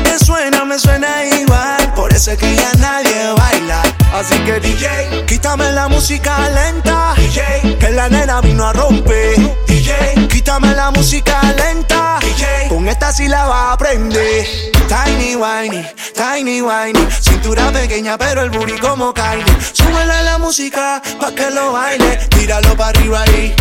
Que 0.10 0.18
suena 0.18 0.66
me 0.66 0.80
suena 0.80 1.24
igual, 1.24 1.94
por 1.94 2.12
eso 2.12 2.32
es 2.32 2.40
que 2.40 2.56
ya 2.56 2.72
nadie 2.80 3.32
baila. 3.38 3.84
Así 4.12 4.36
que 4.40 4.60
DJ, 4.60 5.26
quítame 5.28 5.72
la 5.72 5.88
música 5.88 6.50
lenta, 6.50 7.14
DJ, 7.16 7.78
que 7.78 7.92
la 7.92 8.10
nena 8.10 8.42
vino 8.42 8.66
a 8.66 8.74
romper. 8.74 9.38
DJ, 9.68 10.28
quítame 10.28 10.74
la 10.74 10.90
música 10.90 11.40
lenta, 11.56 12.18
DJ, 12.22 12.70
con 12.70 12.88
esta 12.88 13.14
sí 13.14 13.28
la 13.28 13.46
va 13.46 13.70
a 13.70 13.74
aprender. 13.74 14.48
Tiny 14.88 15.36
whiny, 15.36 15.86
tiny 16.16 16.64
whiny, 16.64 17.08
cintura 17.22 17.72
pequeña 17.72 18.18
pero 18.18 18.42
el 18.42 18.50
booty 18.50 18.80
como 18.80 19.14
Kylie. 19.14 19.46
Súbele 19.74 20.24
la 20.24 20.40
música 20.40 21.04
pa' 21.20 21.36
que 21.36 21.52
lo 21.52 21.74
baile, 21.74 22.18
tíralo 22.30 22.76
para 22.76 22.90
arriba 22.90 23.22
ahí. 23.22 23.56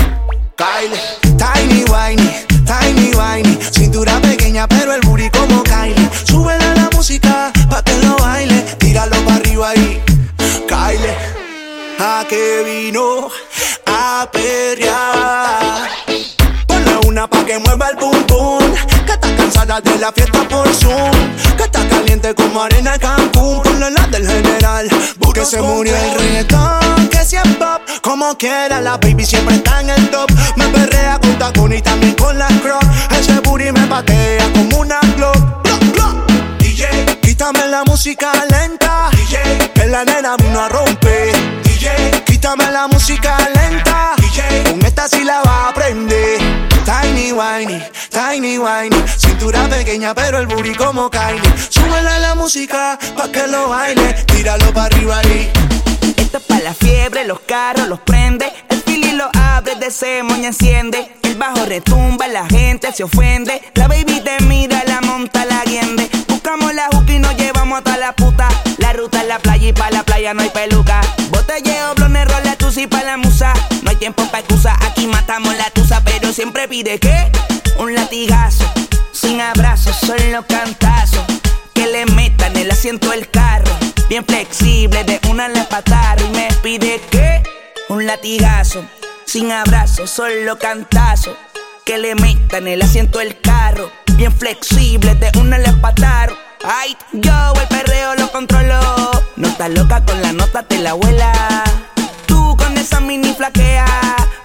Kylie, 0.58 0.98
tiny 1.38 1.84
whiny, 1.84 2.44
tiny 2.66 3.14
whiny, 3.14 3.56
cintura 3.70 4.18
pequeña 4.20 4.66
pero 4.66 4.92
el 4.92 5.00
booty 5.02 5.30
como 5.30 5.62
Kylie. 5.62 6.10
Súbele 6.24 6.74
la 6.74 6.90
música 6.92 7.52
pa' 7.70 7.80
que 7.84 7.94
lo 8.02 8.16
baile, 8.16 8.62
tíralo 8.80 9.14
para 9.24 9.36
arriba 9.36 9.68
ahí. 9.68 10.02
Kylie, 10.66 11.14
a 12.00 12.24
que 12.28 12.64
vino 12.66 13.28
a 13.86 14.28
perrear. 14.32 15.90
Ponle 16.66 17.06
una 17.06 17.30
pa' 17.30 17.44
que 17.46 17.60
mueva 17.60 17.90
el 17.90 17.96
pum 17.96 18.20
pum. 18.24 18.58
Que 19.06 19.12
está 19.12 19.36
cansada 19.36 19.80
de 19.80 19.96
la 20.00 20.10
fiesta 20.10 20.42
por 20.48 20.66
Zoom. 20.74 21.12
Caliente 22.18 22.34
como 22.34 22.62
arena 22.62 22.94
en 22.94 23.00
Cancún. 23.00 23.62
Ponle 23.62 23.90
la 23.90 24.06
del 24.06 24.26
general. 24.26 24.88
Que 25.34 25.44
se 25.44 25.60
murió 25.62 25.94
el 25.94 26.18
reggaetón. 26.18 27.08
Que 27.08 27.24
si 27.24 27.36
es 27.36 27.42
pop. 27.56 27.80
Como 28.02 28.36
quiera, 28.36 28.80
la 28.80 28.96
baby 28.96 29.24
siempre 29.24 29.56
está 29.56 29.80
en 29.80 29.90
el 29.90 30.10
top. 30.10 30.30
Me 30.56 30.66
perrea 30.68 31.18
con 31.20 31.38
tacón 31.38 31.72
y 31.72 31.80
también 31.80 32.14
con 32.14 32.36
las 32.38 32.52
crocs. 32.60 32.86
Ese 33.18 33.38
booty 33.40 33.70
me 33.72 33.86
patea 33.86 34.52
como 34.52 34.78
una 34.78 34.98
glock. 35.16 35.36
Glock, 35.64 35.82
glock. 35.94 36.26
DJ, 36.58 37.18
quítame 37.22 37.66
la 37.68 37.84
música 37.84 38.32
lenta. 38.50 39.10
DJ, 39.12 39.70
que 39.74 39.86
la 39.86 40.04
nena 40.04 40.36
vino 40.36 40.60
a 40.60 40.68
romper. 40.68 41.32
DJ, 41.62 42.24
quítame 42.26 42.70
la 42.72 42.88
música 42.88 43.36
lenta. 43.54 44.14
DJ, 44.16 44.72
con 44.72 44.84
esta 44.84 45.08
sí 45.08 45.22
la 45.24 45.40
va 45.42 45.66
a 45.66 45.68
aprender. 45.68 46.77
Tiny 46.88 47.32
whiny, 47.32 47.82
tiny 48.08 48.56
whiny, 48.56 48.96
cintura 49.18 49.68
pequeña 49.68 50.14
pero 50.14 50.38
el 50.38 50.46
booty 50.46 50.74
como 50.74 51.10
Kylie. 51.10 51.42
Súbele 51.68 52.18
la 52.20 52.34
música 52.34 52.98
pa' 53.14 53.30
que 53.30 53.46
lo 53.46 53.68
baile, 53.68 54.14
tíralo 54.24 54.72
para 54.72 54.86
arriba 54.86 55.18
ahí. 55.18 55.52
Esto 56.16 56.38
es 56.38 56.44
pa' 56.44 56.60
la 56.60 56.72
fiebre, 56.72 57.26
los 57.26 57.40
carros 57.40 57.88
los 57.88 58.00
prende. 58.00 58.50
El 58.70 58.80
fili 58.84 59.12
lo 59.12 59.28
abre, 59.34 59.74
de 59.74 60.22
moña 60.22 60.48
enciende. 60.48 61.14
El 61.24 61.34
bajo 61.36 61.66
retumba, 61.66 62.26
la 62.26 62.46
gente 62.46 62.90
se 62.94 63.04
ofende. 63.04 63.60
La 63.74 63.86
baby 63.86 64.22
te 64.24 64.42
mira, 64.44 64.82
la 64.86 65.02
monta, 65.02 65.44
la 65.44 65.62
guiende. 65.64 66.08
Buscamos 66.26 66.72
la 66.72 66.86
juca 66.86 67.12
y 67.12 67.18
nos 67.18 67.36
llevamos 67.36 67.78
hasta 67.80 67.98
la 67.98 68.16
puta. 68.16 68.48
La 68.78 68.94
ruta 68.94 69.20
es 69.20 69.28
la 69.28 69.38
playa 69.38 69.68
y 69.68 69.72
pa' 69.74 69.90
la 69.90 70.04
playa 70.04 70.32
no 70.32 70.40
hay 70.40 70.48
peluca. 70.48 71.02
Botelleo, 71.28 71.94
blonde, 71.96 72.24
rola, 72.24 72.56
tusi 72.56 72.86
pa' 72.86 73.02
la 73.02 73.18
musa. 73.18 73.52
No 73.82 73.90
hay 73.90 73.96
tiempo 73.96 74.24
pa' 74.30 74.37
aquí 74.66 75.06
matamos 75.06 75.56
la 75.56 75.70
tusa. 75.70 76.02
Pero 76.04 76.32
siempre 76.32 76.68
pide 76.68 76.98
que 76.98 77.30
un 77.78 77.94
latigazo. 77.94 78.64
Sin 79.12 79.40
abrazos, 79.40 79.96
solo 79.96 80.46
cantazos. 80.46 81.24
Que 81.74 81.86
le 81.86 82.06
metan 82.06 82.56
el 82.56 82.70
asiento 82.70 83.10
del 83.10 83.30
carro. 83.30 83.70
Bien 84.08 84.24
flexible, 84.24 85.04
de 85.04 85.20
una 85.28 85.48
le 85.48 85.62
patar 85.64 86.20
y 86.20 86.28
me 86.30 86.48
pide 86.62 87.00
que 87.10 87.42
un 87.88 88.06
latigazo. 88.06 88.84
Sin 89.26 89.52
abrazo, 89.52 90.06
solo 90.06 90.58
cantazo. 90.58 91.36
Que 91.84 91.98
le 91.98 92.14
metan 92.14 92.66
el 92.66 92.82
asiento 92.82 93.18
del 93.18 93.40
carro. 93.40 93.90
Bien 94.14 94.32
flexible, 94.32 95.14
de 95.14 95.30
una 95.38 95.58
le 95.58 95.72
patar. 95.74 96.32
Ay, 96.64 96.96
yo 97.12 97.52
el 97.60 97.68
perreo 97.68 98.14
lo 98.16 98.30
controlo. 98.32 99.10
No 99.36 99.48
estás 99.48 99.70
loca 99.70 100.04
con 100.04 100.20
la 100.22 100.32
nota, 100.32 100.62
te 100.62 100.78
la 100.78 100.90
abuela. 100.90 101.64
Tú 102.48 102.56
con 102.56 102.78
esa 102.78 102.98
mini 103.00 103.34
flaquea. 103.34 103.84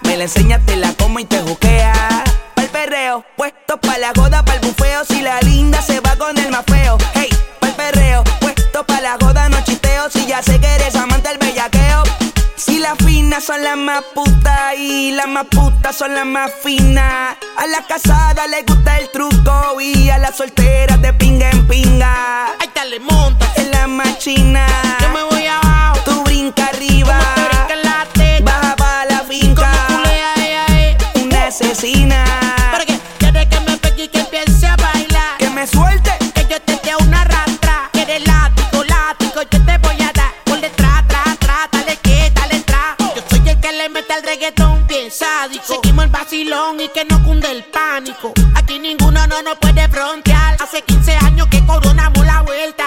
Me 0.01 0.17
la 0.17 0.23
enseñas, 0.23 0.59
te 0.65 0.75
la 0.75 0.91
como 0.95 1.19
y 1.19 1.25
te 1.25 1.39
juquea. 1.41 1.93
Pa'l 2.53 2.67
perreo, 2.67 3.23
puesto 3.37 3.77
pa' 3.79 3.97
la 3.97 4.11
goda, 4.11 4.43
pa'l 4.43 4.59
bufeo. 4.59 5.05
Si 5.05 5.21
la 5.21 5.39
linda 5.39 5.81
se 5.81 6.01
va 6.01 6.17
con 6.17 6.37
el 6.37 6.51
más 6.51 6.65
feo. 6.65 6.97
Hey, 7.13 7.29
pa'l 7.61 7.71
perreo, 7.75 8.25
puesto 8.41 8.85
pa' 8.85 8.99
la 8.99 9.15
goda, 9.15 9.47
no 9.47 9.63
chisteo. 9.63 10.09
Si 10.09 10.25
ya 10.25 10.43
sé 10.43 10.59
que 10.59 10.67
eres 10.67 10.95
amante 10.95 11.29
del 11.29 11.37
bellaqueo. 11.37 12.03
Si 12.57 12.79
las 12.79 12.97
finas 12.97 13.45
son 13.45 13.63
las 13.63 13.77
más 13.77 14.03
putas 14.13 14.75
y 14.77 15.13
las 15.13 15.29
más 15.29 15.45
putas 15.45 15.95
son 15.95 16.13
las 16.13 16.25
más 16.25 16.51
finas. 16.61 17.37
A 17.57 17.67
la 17.67 17.87
casada 17.87 18.47
le 18.47 18.63
gusta 18.63 18.97
el 18.97 19.11
truco 19.11 19.79
y 19.79 20.09
a 20.09 20.17
las 20.17 20.35
solteras 20.35 21.01
de 21.01 21.13
pinga 21.13 21.49
en 21.51 21.65
pinga. 21.69 22.47
Ahí 22.59 22.67
te 22.73 22.83
le 22.83 22.99
monta. 22.99 23.49
En 23.55 23.71
la 23.71 23.87
machina. 23.87 24.67
Yo 24.99 25.09
me 25.13 25.23
voy 25.23 25.47
abajo. 25.47 25.99
Tú 26.03 26.21
brinca 26.23 26.65
arriba. 26.65 27.17
Asesina. 31.53 32.25
Porque 32.71 32.99
quiere 33.19 33.47
que 33.47 33.59
me 33.61 33.77
pegue 33.77 34.05
y 34.05 34.07
que 34.07 34.19
empiece 34.19 34.65
a 34.65 34.75
bailar. 34.75 35.37
Que 35.37 35.49
me 35.49 35.67
suelte. 35.67 36.11
Que 36.33 36.47
yo 36.49 36.59
te 36.61 36.79
dé 36.83 36.95
una 36.99 37.23
rastra. 37.23 37.89
Quieres 37.91 38.25
látigo, 38.25 38.83
látigo, 38.83 39.41
yo 39.51 39.65
te 39.65 39.77
voy 39.77 40.01
a 40.01 40.11
dar. 40.13 40.33
Por 40.45 40.59
detrás, 40.59 41.07
tra, 41.07 41.23
tra, 41.39 41.69
dale 41.71 41.97
que, 41.97 42.31
dale 42.33 42.59
tra. 42.61 42.95
Yo 42.99 43.21
soy 43.29 43.49
el 43.49 43.59
que 43.59 43.71
le 43.71 43.89
mete 43.89 44.13
al 44.13 44.23
reggaetón 44.23 44.87
bien 44.87 45.11
sádico. 45.11 45.65
Seguimos 45.67 46.05
el 46.05 46.11
vacilón 46.11 46.79
y 46.79 46.89
que 46.89 47.05
no 47.05 47.23
cunde 47.23 47.51
el 47.51 47.63
pánico. 47.65 48.33
Aquí 48.55 48.79
ninguno 48.79 49.27
no 49.27 49.41
nos 49.43 49.57
puede 49.57 49.87
frontear. 49.89 50.57
Hace 50.59 50.81
15 50.81 51.17
años 51.17 51.47
que 51.47 51.63
coronamos 51.65 52.25
la 52.25 52.41
vuelta. 52.41 52.85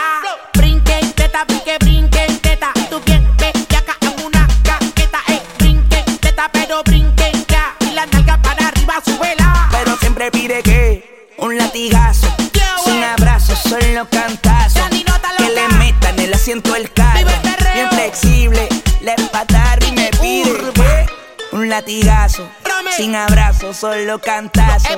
Metan 16.46 16.76
el 16.76 16.92
carro. 16.92 17.26
Bien 17.74 17.90
flexible, 17.90 18.68
le 19.00 19.14
patar 19.32 19.82
y 19.82 19.90
me 19.90 20.10
pide 20.20 20.52
un 21.50 21.68
latigazo. 21.68 22.48
Sin 22.96 23.16
abrazo, 23.16 23.74
solo 23.74 24.20
cantazo. 24.20 24.88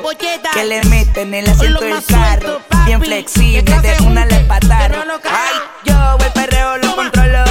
Que 0.52 0.64
le 0.66 0.82
meten 0.84 1.32
el 1.32 1.48
asiento 1.48 1.80
del 1.80 2.04
carro. 2.04 2.60
bien 2.84 3.00
flexible, 3.00 3.62
de 3.62 3.96
una 4.02 4.26
le 4.26 4.40
pataron. 4.40 5.08
Ay, 5.24 5.54
yo 5.86 6.18
el 6.22 6.32
perreo 6.32 6.76
lo 6.76 6.94
controlo. 6.94 7.44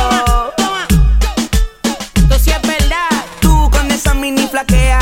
Tú 2.30 2.36
sí 2.40 2.52
es 2.52 2.62
verdad. 2.62 3.26
Tú 3.40 3.70
con 3.72 3.90
esa 3.90 4.14
mini 4.14 4.48
flaquea, 4.48 5.00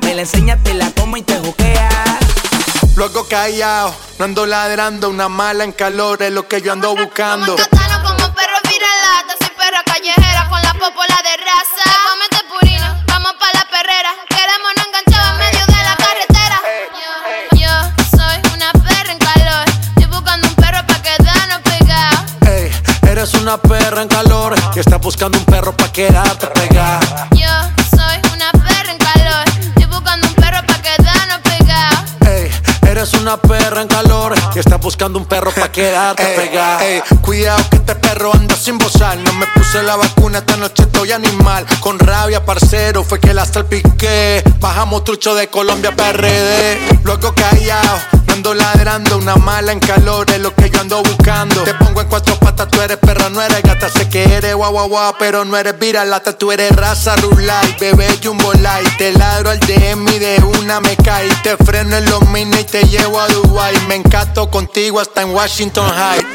me 0.00 0.14
la 0.14 0.22
enseñas, 0.22 0.62
te 0.62 0.74
la 0.74 0.90
Luego 2.96 3.28
callado, 3.28 3.94
no 4.18 4.24
ando 4.24 4.46
ladrando, 4.46 5.10
una 5.10 5.28
mala 5.28 5.64
en 5.64 5.72
calor 5.72 6.22
es 6.22 6.32
lo 6.32 6.48
que 6.48 6.62
yo 6.62 6.72
ando 6.72 6.96
buscando. 6.96 7.54
Catano 7.54 8.02
como 8.02 8.34
perro 8.34 8.56
viralata, 8.64 9.36
soy 9.38 9.50
perra 9.50 9.82
callejera 9.84 10.48
con 10.48 10.62
la 10.62 10.72
popola 10.72 11.20
de 11.22 11.36
raza. 11.36 11.84
Te 11.84 11.90
voy 11.90 12.12
a 12.12 12.16
meter 12.22 12.48
purina, 12.48 13.04
vamos 13.06 13.34
pa' 13.38 13.52
la 13.52 13.68
perrera. 13.68 14.10
Queremos 14.30 14.72
no 14.78 14.82
enganchado 14.86 15.32
en 15.32 15.38
medio 15.38 15.66
de 15.66 15.82
la 15.84 15.96
carretera. 15.96 16.58
Yo, 17.52 17.58
yo 17.58 18.16
soy 18.16 18.54
una 18.54 18.72
perra 18.72 19.12
en 19.12 19.18
calor. 19.18 19.68
Estoy 19.68 20.06
buscando 20.06 20.48
un 20.48 20.54
perro 20.54 20.86
pa' 20.86 21.02
quedarnos 21.02 21.60
pegados. 21.64 22.20
Ey, 22.48 22.72
eres 23.10 23.34
una 23.34 23.58
perra 23.58 24.00
en 24.00 24.08
calor 24.08 24.54
y 24.74 24.78
estás 24.78 25.00
buscando 25.02 25.36
un 25.36 25.44
perro 25.44 25.76
pa' 25.76 25.92
quedarte 25.92 26.46
pegada. 26.46 27.28
Una 33.26 33.36
perra 33.38 33.82
en 33.82 33.88
calor 33.88 34.35
y 34.56 34.58
estás 34.58 34.80
buscando 34.80 35.18
un 35.18 35.26
perro 35.26 35.52
pa' 35.52 35.70
quedarte 35.70 36.24
pegada. 36.34 36.82
Ey, 36.82 37.02
cuidado 37.20 37.62
que 37.68 37.76
este 37.76 37.94
perro 37.94 38.32
anda 38.32 38.56
sin 38.56 38.78
bozar. 38.78 39.18
No 39.18 39.32
me 39.34 39.46
puse 39.48 39.82
la 39.82 39.96
vacuna, 39.96 40.38
esta 40.38 40.56
noche 40.56 40.84
estoy 40.84 41.12
animal. 41.12 41.66
Con 41.80 41.98
rabia, 41.98 42.42
parcero, 42.42 43.04
fue 43.04 43.20
que 43.20 43.34
la 43.34 43.44
salpiqué. 43.44 44.42
Bajamos 44.58 45.04
trucho 45.04 45.34
de 45.34 45.48
Colombia 45.48 45.94
PRD. 45.94 46.78
Luego 47.04 47.34
callado, 47.34 47.98
ando 48.32 48.54
ladrando, 48.54 49.18
una 49.18 49.36
mala 49.36 49.72
en 49.72 49.80
calor 49.80 50.30
es 50.30 50.40
lo 50.40 50.54
que 50.54 50.70
yo 50.70 50.80
ando 50.80 51.02
buscando. 51.02 51.62
Te 51.62 51.74
pongo 51.74 52.00
en 52.00 52.08
cuatro 52.08 52.36
patas, 52.36 52.68
tú 52.68 52.80
eres 52.80 52.96
perra, 52.96 53.28
no 53.28 53.42
eres 53.42 53.62
gata. 53.62 53.90
Sé 53.90 54.08
que 54.08 54.24
eres 54.24 54.54
guau 54.54 54.72
guau 54.72 54.88
guau, 54.88 55.14
pero 55.18 55.44
no 55.44 55.58
eres 55.58 55.78
viralata. 55.78 56.32
Tú 56.32 56.50
eres 56.50 56.74
raza 56.74 57.14
rulay, 57.16 57.76
bebé 57.78 58.08
jumbo 58.24 58.54
light. 58.54 58.96
Te 58.96 59.12
ladro 59.12 59.50
al 59.50 59.60
DM 59.60 60.08
y 60.08 60.18
de 60.18 60.42
una 60.60 60.80
me 60.80 60.96
caí. 60.96 61.28
Te 61.42 61.58
freno 61.58 61.96
en 61.96 62.08
los 62.08 62.26
mini 62.28 62.60
y 62.60 62.64
te 62.64 62.84
llevo 62.84 63.20
a 63.20 63.28
Dubai. 63.28 63.74
Me 63.88 63.96
encanto 63.96 64.45
contigo 64.50 65.00
hasta 65.00 65.22
en 65.22 65.34
Washington 65.34 65.90
High. 65.90 66.26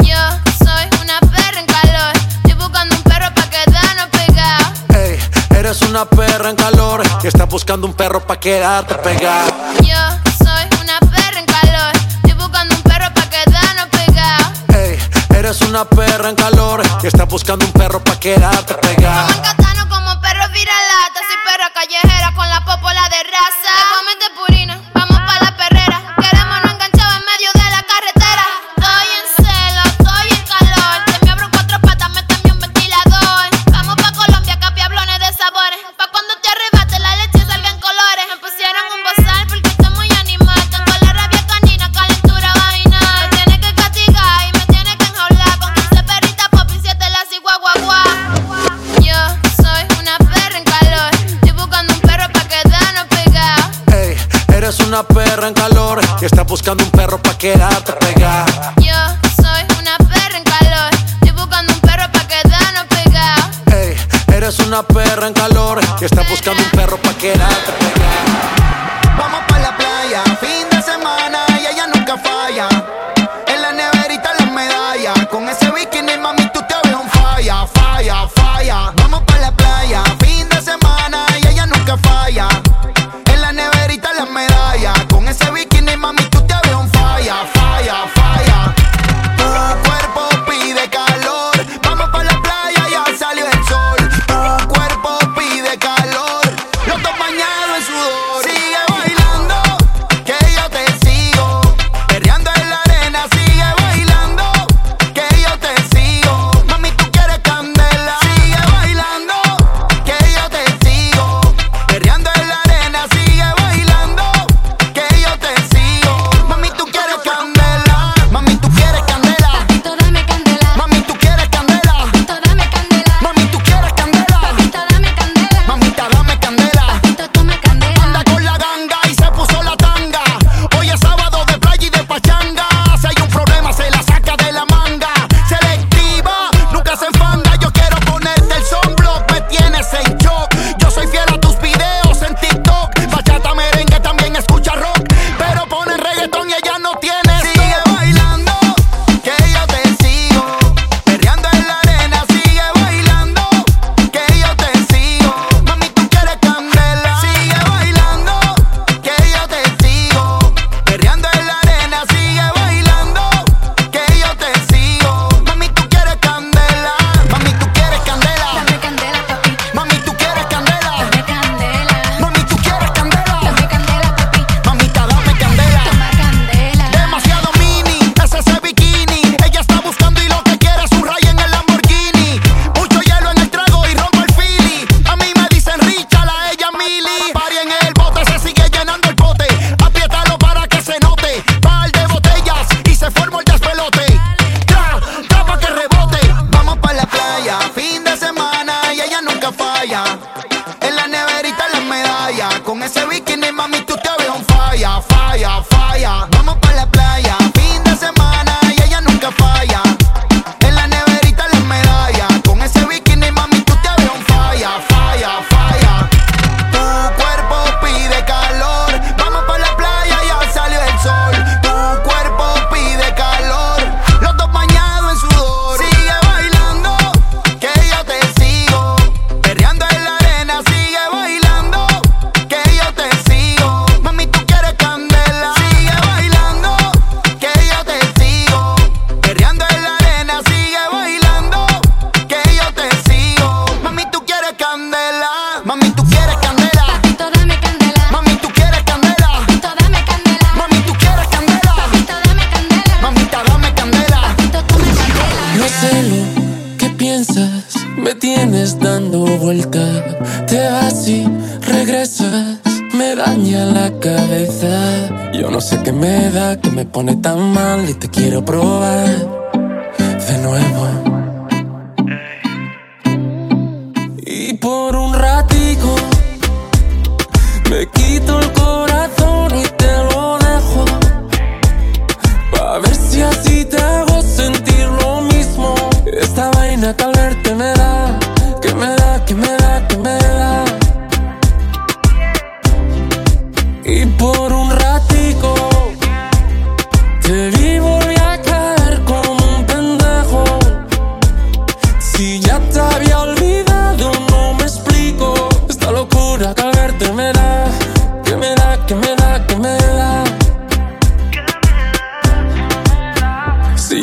Yo 0.00 0.16
soy 0.64 0.88
una 1.02 1.18
perra 1.20 1.60
en 1.60 1.66
calor. 1.66 2.12
Estoy 2.44 2.54
buscando 2.54 2.94
un 2.96 3.02
perro 3.02 3.34
pa' 3.34 3.50
quedarnos 3.50 4.08
pegados. 4.10 4.68
Ey, 4.94 5.18
eres 5.56 5.82
una 5.82 6.04
perra 6.04 6.50
en 6.50 6.56
calor 6.56 7.02
y 7.22 7.26
estás 7.26 7.48
buscando 7.48 7.86
un 7.86 7.94
perro 7.94 8.26
pa' 8.26 8.38
quedarte 8.38 8.94
pegada. 8.96 9.46
Yo 9.82 9.98
soy 10.44 10.68
una 10.82 10.98
perra 11.00 11.38
en 11.40 11.46
calor. 11.46 11.92
Estoy 12.24 12.34
buscando 12.34 12.74
un 12.74 12.82
perro 12.82 13.14
pa' 13.14 13.30
quedarnos 13.30 13.86
pegados. 13.90 14.46
Ey, 14.74 14.98
eres 15.36 15.60
una 15.62 15.84
perra 15.84 16.28
en 16.28 16.36
calor 16.36 16.82
y 17.02 17.06
estás 17.06 17.28
buscando 17.28 17.64
un 17.64 17.72
perro 17.72 18.02
pa' 18.02 18.18
quedarte 18.18 18.74
pegada. 18.74 19.28
Catano 19.42 19.88
como 19.88 20.20
perro 20.20 20.48
viralata. 20.52 20.95
Callejera 21.86 22.32
con 22.34 22.48
la 22.48 22.64
popola 22.64 23.08
de 23.08 23.22
raza. 23.30 23.72
Te 23.78 24.04
meter 24.06 24.34
purina, 24.34 24.80
vamos 24.92 25.18
pa' 25.18 25.38
la 25.44 25.45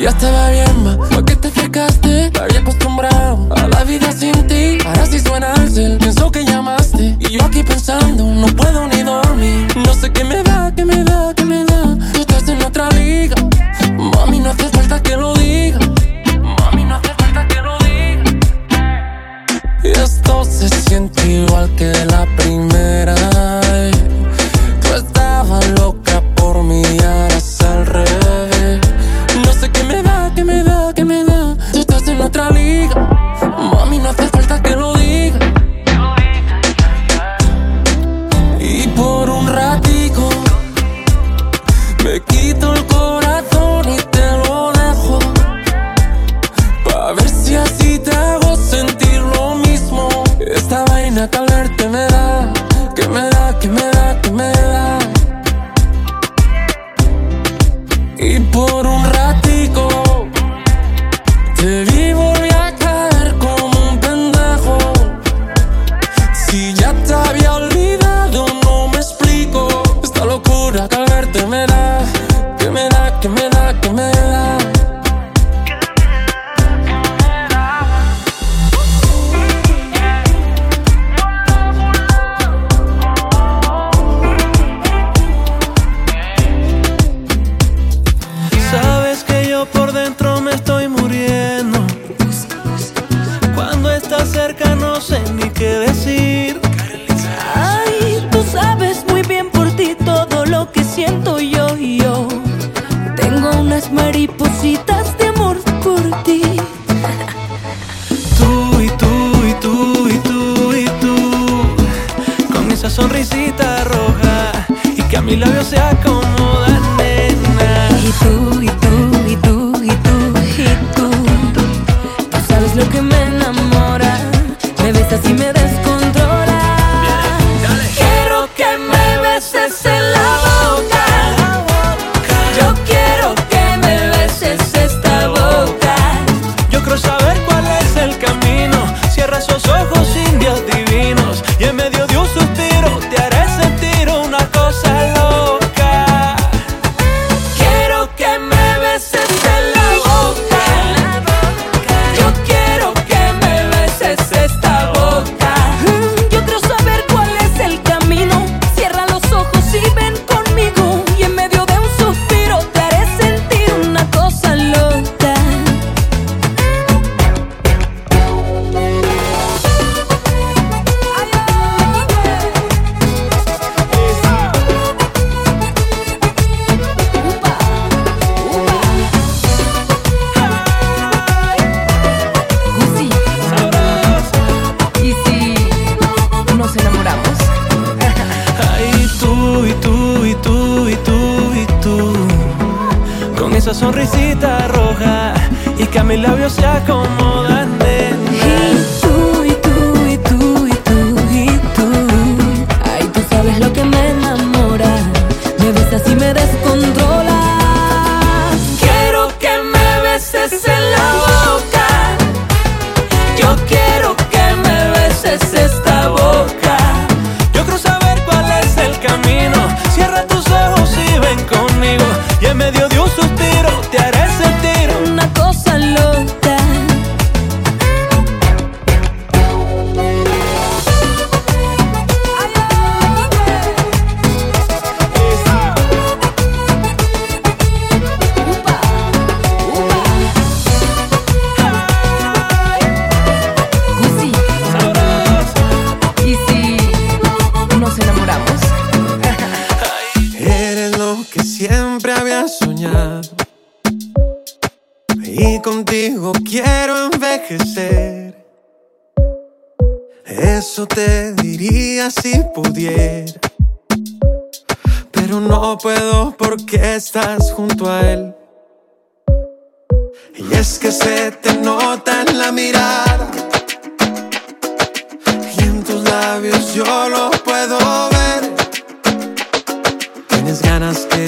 ya 0.04 0.10
estaba 0.10 0.49
bien, 0.49 0.84
ma. 0.84 0.97
¿Por 0.97 1.24
qué 1.24 1.36
te 1.38 1.49
fijaste? 1.49 2.30
Me 2.34 2.39
había 2.39 2.60
acostumbrado 2.60 3.47
a 3.56 3.68
la 3.70 3.84
vida 3.86 4.12
sin 4.12 4.34
ti. 4.47 4.78
Ahora 4.86 5.06
sí 5.06 5.18
suena 5.20 5.54
el 5.54 5.97
pienso 5.97 6.30
que 6.30 6.43
llamaste. 6.43 7.16
Y 7.20 7.38
yo 7.38 7.45
aquí 7.45 7.64
pensando, 7.64 8.26
no 8.26 8.47
puedo 8.47 8.86
ni 8.89 9.01
dormir. 9.01 9.66
No 9.78 9.93
sé 9.93 10.12
qué 10.12 10.26
me 10.26 10.43
da, 10.43 10.74
qué 10.76 10.84
me 10.84 11.06
da, 11.06 11.34
qué 11.34 11.45
me 11.45 11.64
da. 11.64 11.97
Tú 12.14 12.20
estás 12.20 12.49
en 12.49 12.62
otra 12.64 12.89
liga. 12.89 13.36
Mami, 13.97 14.39
no 14.39 14.49
hace 14.49 14.68
falta 14.70 15.01
que 15.01 15.16
lo 15.16 15.34
diga. 15.36 15.80
Mami, 16.60 16.84
no 16.84 16.95
hace 16.95 17.14
falta 17.18 17.47
que 17.47 17.62
lo 17.62 17.78
diga. 17.80 18.24
Esto 19.84 20.43
se 20.43 20.68
siente 20.68 21.26
igual 21.26 21.74
que 21.78 21.93
la 22.06 22.26
primera. 22.36 23.33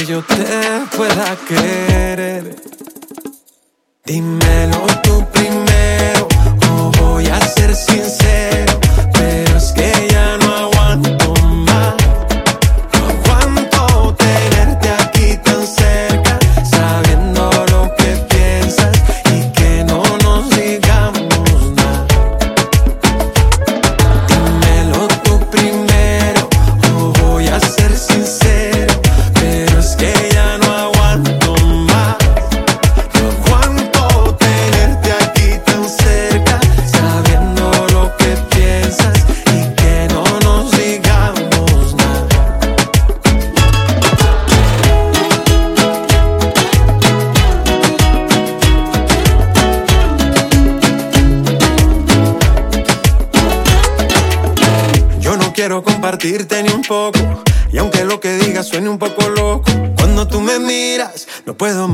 yo 0.07 0.21
te 0.23 0.35
pueda 0.95 1.35
querer. 1.47 2.55
Dímelo 4.05 4.85
tú 5.03 5.25
primero, 5.31 6.27
o 6.69 6.91
voy 6.99 7.25
a 7.27 7.39
ser 7.39 7.75
sincero. 7.75 8.84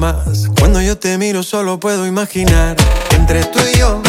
más. 0.01 0.49
Cuando 0.57 0.81
yo 0.81 0.97
te 0.97 1.15
miro 1.19 1.43
solo 1.43 1.79
puedo 1.79 2.07
imaginar 2.07 2.75
entre 3.11 3.43
tú 3.45 3.59
y 3.71 3.77
yo 3.77 4.01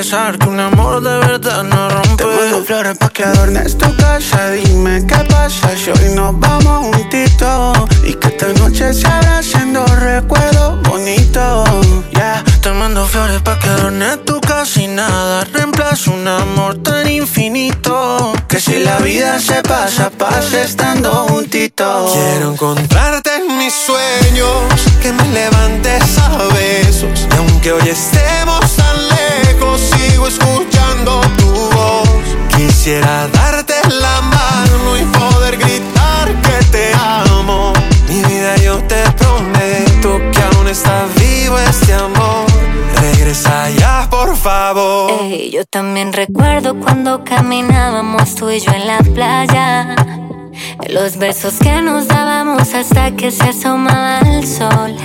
Que 0.00 0.48
un 0.48 0.58
amor 0.58 1.02
de 1.02 1.18
verdad 1.18 1.62
no 1.62 1.90
rompe. 1.90 2.24
Te 2.24 2.24
mando 2.24 2.64
flores 2.64 2.96
pa' 2.96 3.10
que 3.10 3.22
adornes 3.22 3.76
tu 3.76 3.94
casa. 3.96 4.50
Dime 4.52 5.06
qué 5.06 5.14
pasa 5.28 5.76
si 5.76 5.90
hoy 5.90 6.14
nos 6.14 6.40
vamos 6.40 6.86
juntitos. 6.86 7.78
Y 8.06 8.14
que 8.14 8.28
esta 8.28 8.46
noche 8.54 8.94
se 8.94 9.06
haciendo 9.06 9.84
recuerdos 9.84 10.80
bonitos. 10.88 11.68
Ya, 12.12 12.42
te 12.62 12.70
mando 12.70 13.06
flores 13.06 13.42
pa' 13.42 13.58
que 13.58 13.68
adornes 13.68 14.24
tu 14.24 14.40
casa 14.40 14.80
y 14.80 14.86
nada 14.86 15.44
reemplaza 15.52 16.10
un 16.12 16.26
amor 16.26 16.82
tan 16.82 17.06
infinito. 17.06 18.32
Que 18.48 18.58
si 18.58 18.78
la 18.78 19.00
vida 19.00 19.38
se 19.38 19.62
pasa, 19.62 20.08
pasa 20.08 20.62
estando 20.62 21.12
juntitos. 21.28 22.12
Quiero 22.14 22.52
encontrarte 22.52 23.36
en 23.36 23.58
mis 23.58 23.74
sueños, 23.74 24.64
que 25.02 25.12
me 25.12 25.28
levantes 25.28 26.18
a 26.18 26.38
besos. 26.54 27.28
Y 27.30 27.36
aunque 27.36 27.72
hoy 27.72 27.86
estemos 27.86 28.79
escuchando 30.30 31.20
tu 31.38 31.50
voz. 31.74 32.08
Quisiera 32.56 33.28
darte 33.28 33.74
la 33.88 34.20
mano 34.20 34.96
y 34.96 35.04
poder 35.18 35.56
gritar 35.56 36.26
que 36.42 36.64
te 36.70 36.92
amo. 36.94 37.72
Mi 38.08 38.22
vida, 38.24 38.56
yo 38.56 38.78
te 38.84 39.02
prometo 39.12 40.20
que 40.32 40.42
aún 40.42 40.68
está 40.68 41.06
vivo 41.16 41.58
este 41.58 41.94
amor. 41.94 42.46
Regresa 43.00 43.70
ya, 43.70 44.06
por 44.10 44.36
favor. 44.36 45.10
Ey, 45.22 45.50
yo 45.50 45.64
también 45.64 46.12
recuerdo 46.12 46.78
cuando 46.78 47.24
caminábamos 47.24 48.34
tú 48.34 48.50
y 48.50 48.60
yo 48.60 48.72
en 48.72 48.86
la 48.86 48.98
playa. 48.98 49.96
Los 50.88 51.16
besos 51.16 51.54
que 51.58 51.82
nos 51.82 52.08
dábamos 52.08 52.74
hasta 52.74 53.12
que 53.16 53.30
se 53.30 53.44
asomaba 53.44 54.20
el 54.20 54.46
sol. 54.46 54.96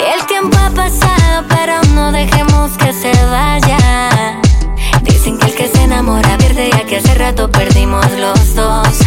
El 0.00 0.26
tiempo 0.26 0.56
ha 0.58 0.70
pasado, 0.70 1.44
pero 1.48 1.82
no 1.94 2.10
dejemos 2.10 2.72
que 2.78 2.92
se 2.92 3.12
vaya. 3.26 4.40
Dicen 5.02 5.38
que 5.38 5.46
el 5.46 5.54
que 5.54 5.68
se 5.68 5.82
enamora 5.82 6.38
pierde, 6.38 6.70
ya 6.70 6.84
que 6.86 6.96
hace 6.96 7.14
rato 7.14 7.50
perdimos 7.50 8.10
los 8.12 8.54
dos. 8.54 9.00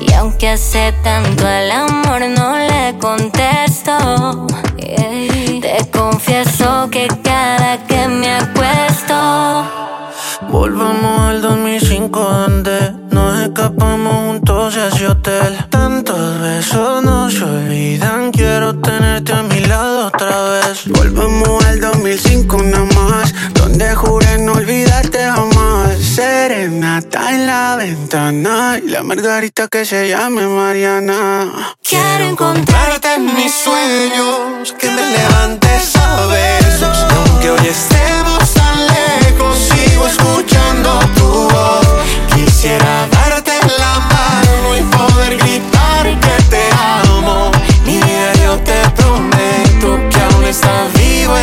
Y 0.00 0.12
aunque 0.14 0.48
hace 0.50 0.92
tanto 1.04 1.48
el 1.48 1.70
amor, 1.70 2.22
no 2.36 2.58
le 2.58 2.98
contesto. 2.98 4.46
Te 4.76 5.90
confieso 5.92 6.88
que 6.90 7.06
cada 7.22 7.78
que 7.86 8.08
me 8.08 8.34
acuesto. 8.34 10.01
Volvamos 10.50 11.20
al 11.20 11.42
2005 11.42 12.20
donde 12.20 12.92
nos 13.10 13.40
escapamos 13.40 14.14
juntos 14.14 14.76
a 14.76 14.88
ese 14.88 15.08
hotel. 15.08 15.56
Tantos 15.70 16.40
besos 16.40 17.02
no 17.04 17.30
se 17.30 17.44
olvidan, 17.44 18.32
quiero 18.32 18.78
tenerte 18.80 19.32
a 19.32 19.42
mi 19.42 19.60
lado 19.60 20.06
otra 20.08 20.50
vez. 20.50 20.86
Volvemos 20.86 21.64
al 21.64 21.80
2005 21.80 22.62
nada 22.62 22.84
más, 22.94 23.34
donde 23.54 23.94
juré 23.94 24.38
no 24.38 24.52
olvidarte 24.52 25.18
jamás. 25.24 25.98
Serenata 25.98 27.34
en 27.34 27.46
la 27.46 27.76
ventana 27.76 28.78
y 28.82 28.88
la 28.88 29.02
margarita 29.02 29.68
que 29.68 29.84
se 29.84 30.08
llame 30.08 30.46
Mariana. 30.46 31.74
Quiero 31.82 32.24
encontrarte 32.24 33.14
en 33.14 33.24
mis 33.34 33.52
sueños, 33.52 34.74
que 34.78 34.90
me 34.90 35.06
levantes 35.16 35.96
a 35.96 36.26
besos. 36.26 37.06
Aunque 37.16 37.50
hoy 37.50 37.68
estemos 37.68 38.41
tan 38.72 38.86
lejos, 38.86 39.58
escuchando 40.06 40.98
tu 41.16 41.48
voz. 41.48 41.86
Quisiera 42.34 43.06
darte 43.10 43.52
la 43.78 44.00
mano 44.12 44.76
y 44.76 44.82
poder 44.96 45.36
gritar 45.36 46.04
que 46.20 46.42
te 46.50 46.62
amo. 47.04 47.50
Mi 47.84 47.96
vida, 47.98 48.32
yo 48.44 48.56
te 48.58 48.78
prometo 48.96 50.08
que 50.10 50.20
aún 50.20 50.44
está 50.44 50.86
vivo 50.94 51.36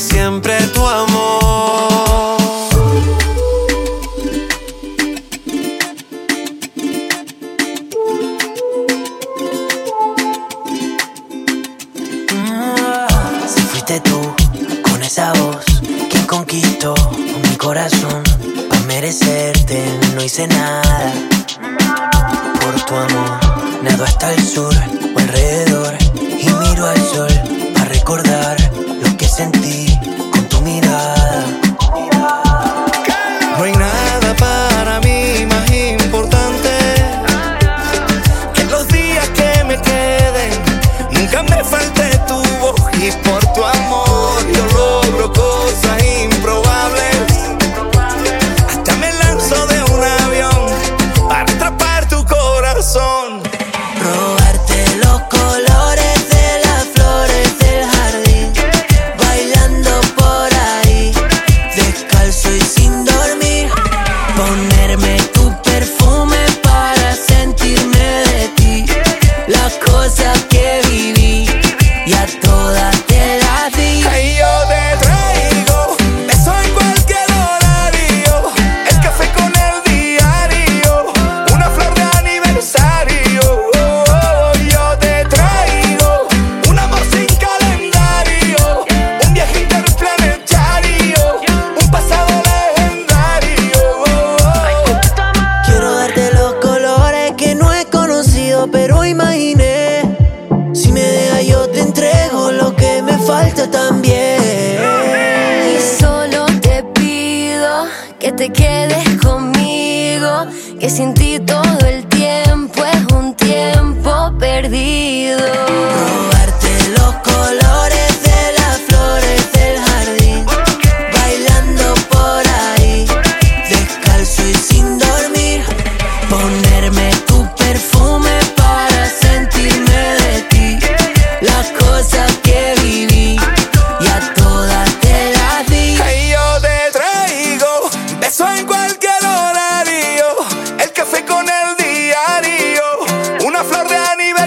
siempre 0.00 0.56
tu 0.68 0.86
amor. 0.86 2.40
Si 13.46 13.60
fuiste 13.62 14.00
tú, 14.00 14.20
con 14.82 15.02
esa 15.02 15.32
voz, 15.34 15.64
quien 16.08 16.26
conquistó 16.26 16.94
mi 17.50 17.56
corazón. 17.56 18.22
Para 18.68 18.80
merecerte 18.82 19.82
no 20.14 20.22
hice 20.22 20.46
nada. 20.48 21.19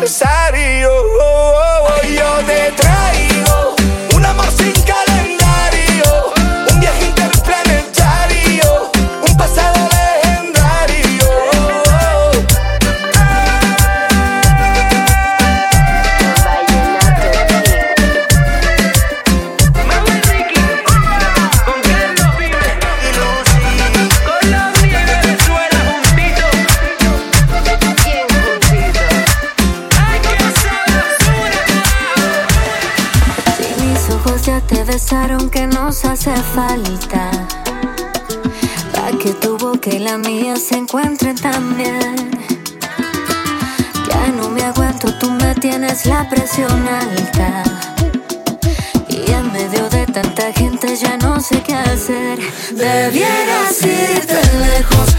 De 0.04 0.08
aniversario. 0.08 0.53
encuentre 40.94 41.34
también. 41.34 42.30
Ya 44.08 44.28
no 44.28 44.48
me 44.50 44.62
aguanto, 44.62 45.12
tú 45.18 45.28
me 45.32 45.56
tienes 45.56 46.06
la 46.06 46.30
presión 46.30 46.88
alta. 46.88 47.64
Y 49.10 49.32
en 49.32 49.52
medio 49.52 49.90
de 49.90 50.06
tanta 50.06 50.54
gente 50.54 50.96
ya 50.96 51.18
no 51.18 51.40
sé 51.40 51.64
qué 51.64 51.74
hacer. 51.74 52.38
Debieras 52.76 53.82
irte 53.82 54.40
lejos. 54.60 55.13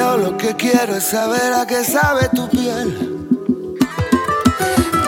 Yo 0.00 0.16
lo 0.16 0.34
que 0.38 0.56
quiero 0.56 0.96
es 0.96 1.04
saber 1.04 1.52
a 1.52 1.66
qué 1.66 1.84
sabe 1.84 2.26
tu 2.34 2.48
piel. 2.48 2.88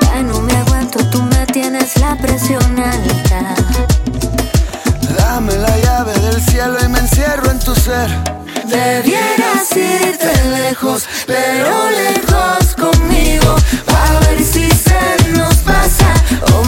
Ya 0.03 0.23
no 0.23 0.39
me 0.43 0.55
aguanto, 0.55 0.99
tú 1.07 1.23
me 1.23 1.47
tienes 1.47 1.97
la 1.97 2.15
presión 2.19 2.79
alta. 2.79 3.55
Dame 5.17 5.57
la 5.57 5.79
llave 5.79 6.13
del 6.19 6.43
cielo 6.43 6.77
y 6.85 6.89
me 6.89 6.99
encierro 6.99 7.51
en 7.51 7.59
tu 7.61 7.75
ser. 7.75 8.11
Debieras 8.67 9.75
irte 9.75 10.31
lejos, 10.59 11.07
pero 11.27 11.71
lejos 12.03 12.77
conmigo, 12.77 13.57
a 13.97 14.21
ver 14.27 14.45
si 14.45 14.69
se 14.69 15.31
nos 15.31 15.55
pasa. 15.71 16.13
Oh, 16.53 16.65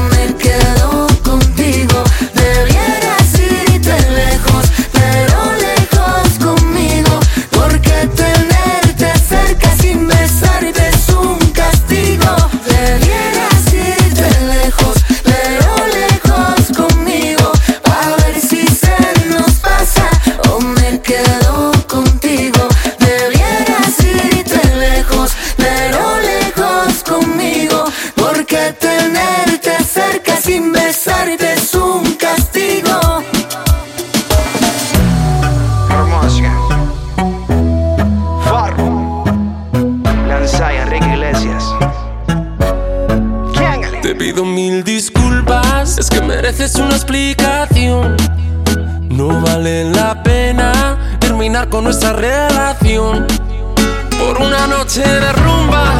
noche 54.97 55.11
de 55.11 55.33
rumba 55.33 55.93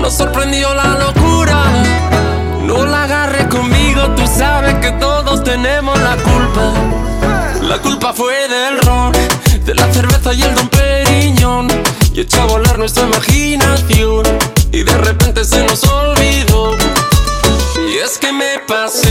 nos 0.00 0.14
sorprendió 0.14 0.74
la 0.74 0.98
locura. 0.98 1.62
No 2.64 2.84
la 2.84 3.04
agarres 3.04 3.46
conmigo, 3.46 4.02
tú 4.16 4.26
sabes 4.26 4.74
que 4.76 4.90
todos 4.92 5.44
tenemos 5.44 5.96
la 6.00 6.16
culpa. 6.16 6.72
La 7.62 7.78
culpa 7.78 8.12
fue 8.12 8.48
del 8.48 8.80
ron, 8.80 9.12
de 9.64 9.74
la 9.74 9.92
cerveza 9.92 10.32
y 10.34 10.42
el 10.42 10.54
don 10.54 10.68
Periñón. 10.68 11.68
Y 12.12 12.20
echó 12.20 12.42
a 12.42 12.46
volar 12.46 12.78
nuestra 12.78 13.04
imaginación. 13.04 14.24
Y 14.72 14.82
de 14.82 14.98
repente 14.98 15.44
se 15.44 15.64
nos 15.64 15.84
olvidó. 15.84 16.76
Y 17.88 17.98
es 17.98 18.18
que 18.18 18.32
me 18.32 18.58
pasé 18.66 19.07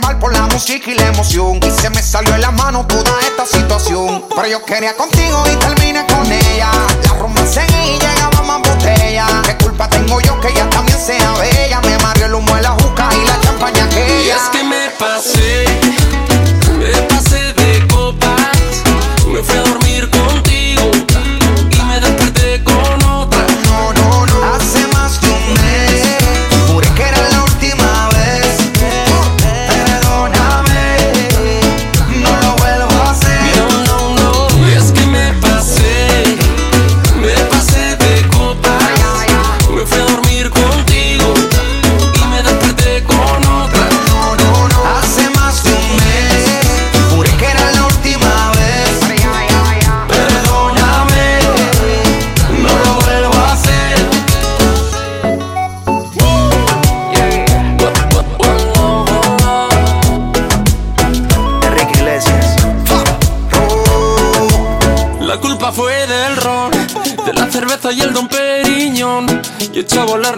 por 0.00 0.32
la 0.32 0.46
música 0.46 0.90
y 0.90 0.94
la 0.94 1.06
emoción. 1.06 1.60
Y 1.64 1.70
se 1.70 1.88
me 1.90 2.02
salió 2.02 2.34
en 2.34 2.40
la 2.40 2.50
mano 2.50 2.84
toda 2.86 3.12
esta 3.20 3.46
situación. 3.46 4.24
Pero 4.34 4.46
yo 4.48 4.64
quería 4.64 4.94
contigo 4.96 5.42
y 5.52 5.56
terminé 5.56 6.04
con 6.06 6.30
ella. 6.30 6.70
La 7.04 7.12
rumba 7.14 7.46
seguía 7.46 7.86
y 7.86 7.98
llegaba 7.98 8.42
más 8.42 8.60
botella. 8.68 9.26
¿Qué 9.44 9.56
culpa 9.56 9.88
tengo 9.88 10.20
yo 10.20 10.40
que 10.40 10.48
ella 10.48 10.68
también 10.70 10.98
sea 10.98 11.32
bella? 11.34 11.80
Me 11.82 11.96
mario 11.98 12.26
el 12.26 12.34
humo 12.34 12.54
de 12.56 12.62
la 12.62 12.70
juca 12.70 13.08
y 13.12 13.26
la 13.26 13.40
champaña 13.40 13.88
que 13.88 14.30
es 14.30 14.42
que 14.52 14.64
me 14.64 14.90
pasé. 14.98 15.63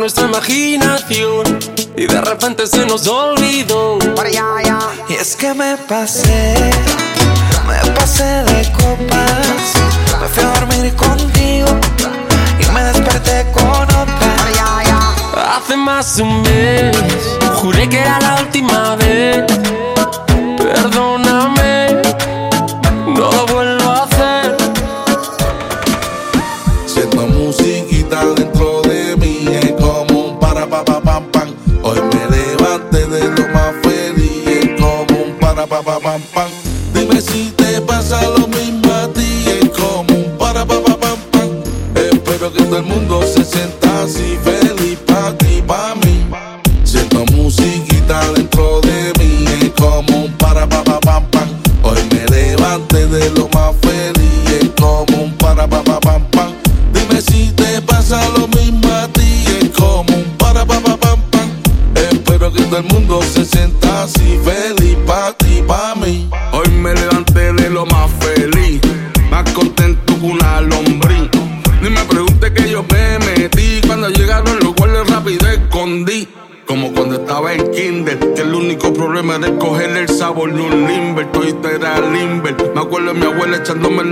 Nuestra 0.06 0.26
imaginación. 0.26 1.58
Y 1.96 2.06
de 2.06 2.20
repente 2.20 2.64
se 2.68 2.86
nos 2.86 3.08
olvidó. 3.08 3.98
Y 5.08 5.14
es 5.14 5.34
que 5.34 5.52
me 5.52 5.76
pasé, 5.76 6.25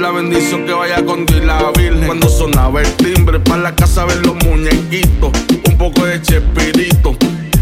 la 0.05 0.11
bendición 0.11 0.66
que 0.66 0.72
vaya 0.74 1.02
con 1.02 1.24
Dios 1.24 1.40
y 1.42 1.46
la 1.46 1.70
virgen. 1.70 2.05
Cuando 2.05 2.28
sonaba 2.28 2.82
el 2.82 2.92
timbre, 2.96 3.40
para 3.40 3.62
la 3.62 3.74
casa 3.74 4.05
ver 4.05 4.18
los 4.26 4.34
muñequitos, 4.44 5.32
un 5.66 5.78
poco 5.78 6.05
de 6.05 6.20
chespirito. 6.20 7.16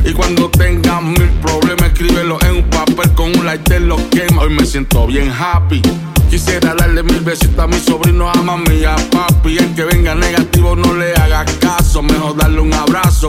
Y 0.05 0.13
cuando 0.13 0.51
tengas 0.51 1.01
mil 1.05 1.31
problemas, 1.41 1.93
escríbelo 1.93 2.39
en 2.43 2.57
un 2.57 2.65
papel 2.65 3.13
con 3.13 3.27
un 3.39 3.47
lighter, 3.47 3.83
lo 3.83 3.97
quema. 4.11 4.43
Hoy 4.43 4.51
me 4.51 4.67
siento 4.67 5.07
bien 5.07 5.31
happy. 5.31 5.81
Quisiera 6.31 6.75
darle 6.75 7.05
mil 7.05 7.21
besitos 7.21 7.61
a 7.61 7.69
mi 7.69 7.79
sobrino, 7.79 8.29
a 8.29 8.35
mami 8.35 8.83
a 8.87 8.97
papi. 8.97 9.59
El 9.59 9.73
que 9.77 9.85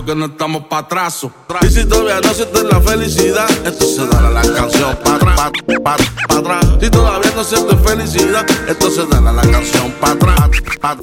que 0.02 0.16
no 0.16 0.26
estamos 0.26 0.64
pa' 0.66 0.80
atraso. 0.80 1.32
Y 1.62 1.70
si 1.70 1.86
todavía 1.86 2.20
no 2.20 2.34
sientes 2.34 2.64
la 2.64 2.82
felicidad, 2.82 3.48
entonces 3.64 4.10
dale 4.10 4.34
la 4.34 4.42
canción 4.42 4.98
pa' 5.04 5.16
atrás, 5.16 5.36
pa, 5.36 5.52
pa, 5.84 5.98
pa' 6.28 6.36
atrás. 6.40 6.66
Si 6.82 6.90
todavía 6.90 7.32
no 7.36 7.44
sientes 7.44 7.80
felicidad, 7.86 8.46
entonces 8.68 9.06
dale 9.08 9.32
la 9.32 9.42
canción 9.44 9.92
pa' 10.02 10.12
atrás, 10.12 10.50
pa'. 10.82 10.98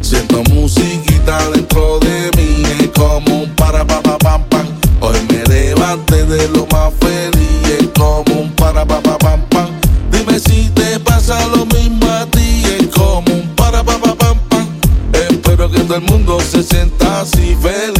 Siento 0.00 0.44
musiquita 0.44 1.50
dentro 1.50 1.98
de 1.98 2.30
mí, 2.36 2.62
es 2.78 2.88
como 2.96 3.42
un 3.42 3.54
para 3.56 3.84
pa 3.84 4.00
pa 4.00 4.16
pam 4.18 4.44
pam. 4.48 4.66
Hoy 5.00 5.18
me 5.28 5.42
levanté 5.52 6.24
de 6.24 6.48
lo 6.50 6.66
más 6.66 6.92
feliz, 7.00 7.80
es 7.80 7.88
como 7.98 8.42
un 8.42 8.52
para 8.52 8.86
pa 8.86 9.00
pa 9.00 9.18
pam 9.18 9.40
pam. 9.48 9.70
Dime 10.12 10.38
si 10.38 10.68
te 10.70 11.00
pasa 11.00 11.44
lo 11.48 11.66
mismo 11.66 12.08
a 12.08 12.26
ti, 12.26 12.62
es 12.78 12.86
como 12.94 13.34
un 13.34 13.48
para 13.56 13.82
pa 13.82 13.98
pa 13.98 14.14
pam 14.14 14.38
pam. 14.48 14.68
Espero 15.12 15.68
que 15.68 15.80
todo 15.80 15.96
el 15.96 16.02
mundo 16.02 16.38
se 16.40 16.62
sienta 16.62 17.22
así 17.22 17.56
feliz 17.60 17.93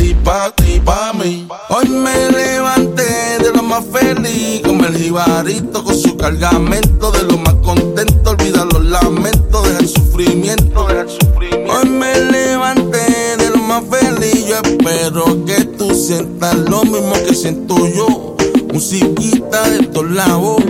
como 4.65 4.85
el 4.87 4.97
jibarito 4.97 5.85
con 5.85 5.97
su 5.97 6.17
cargamento. 6.17 7.11
De 7.11 7.23
lo 7.23 7.39
más 7.39 7.55
contento, 7.55 8.31
olvida 8.31 8.65
los 8.65 8.85
lamentos, 8.85 9.63
deja 9.65 9.79
el 9.79 9.89
sufrimiento. 9.89 10.87
Hoy 10.87 11.89
me 11.89 12.21
levanté 12.21 13.37
de 13.39 13.51
lo 13.51 13.59
más 13.59 13.83
feliz, 13.91 14.47
yo 14.47 14.57
espero 14.63 15.45
que 15.45 15.65
tú 15.65 15.95
sientas 15.95 16.55
lo 16.57 16.83
mismo 16.85 17.13
que 17.27 17.35
siento 17.35 17.77
yo. 17.89 18.37
Musiquita 18.73 19.69
de 19.71 19.87
todos 19.87 20.11
lados, 20.11 20.63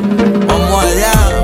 vamos 0.47 0.85
allá. 0.85 1.44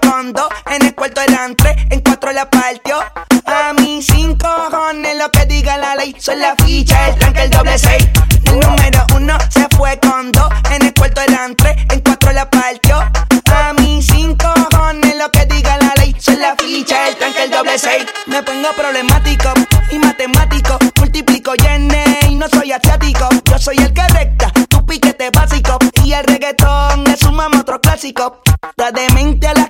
con 0.00 0.32
dos. 0.32 0.48
En 0.66 0.84
el 0.84 0.94
cuarto 0.94 1.20
eran 1.20 1.54
tres, 1.56 1.76
en 1.90 2.00
cuatro 2.00 2.32
la 2.32 2.48
partió. 2.48 2.98
A 3.46 3.72
mí 3.72 4.02
cinco 4.02 4.48
cojones 4.70 5.16
lo 5.16 5.30
que 5.30 5.46
diga 5.46 5.76
la 5.78 5.96
ley. 5.96 6.14
Son 6.18 6.38
la 6.38 6.54
ficha, 6.56 7.08
el 7.08 7.16
tranque, 7.16 7.42
el 7.42 7.50
doble 7.50 7.78
seis. 7.78 8.08
El 8.44 8.60
número 8.60 9.06
uno 9.14 9.38
se 9.48 9.66
fue 9.76 9.98
con 10.00 10.32
dos. 10.32 10.48
En 10.70 10.82
el 10.82 10.94
cuarto 10.94 11.20
eran 11.20 11.54
tres, 11.56 11.76
en 11.90 12.00
cuatro 12.00 12.32
la 12.32 12.48
partió. 12.48 12.98
A 13.52 13.72
mí 13.74 14.02
cinco 14.02 14.52
cojones 14.70 15.16
lo 15.16 15.30
que 15.30 15.46
diga 15.46 15.78
la 15.78 15.94
ley. 15.96 16.14
Son 16.18 16.38
la 16.38 16.54
ficha, 16.56 17.08
el 17.08 17.16
tranque, 17.16 17.44
el 17.44 17.50
doble 17.50 17.78
seis. 17.78 18.06
Me 18.26 18.42
pongo 18.42 18.70
problemático 18.76 19.52
y 19.90 19.98
matemático. 19.98 20.78
Multiplico 20.98 21.54
y 21.54 22.28
y 22.28 22.34
no 22.36 22.46
soy 22.48 22.72
asiático. 22.72 23.28
Yo 23.44 23.58
soy 23.58 23.76
el 23.78 23.92
que 23.92 24.06
recta, 24.08 24.52
tu 24.68 24.84
piquete 24.84 25.30
básico. 25.30 25.78
Y 26.04 26.12
el 26.12 26.24
reggaetón 26.24 27.06
es 27.08 27.22
un 27.22 27.36
mamo 27.36 27.60
otro 27.60 27.80
clásico. 27.80 28.42
Está 28.68 28.92
demente 28.92 29.48
a 29.48 29.54
las 29.54 29.69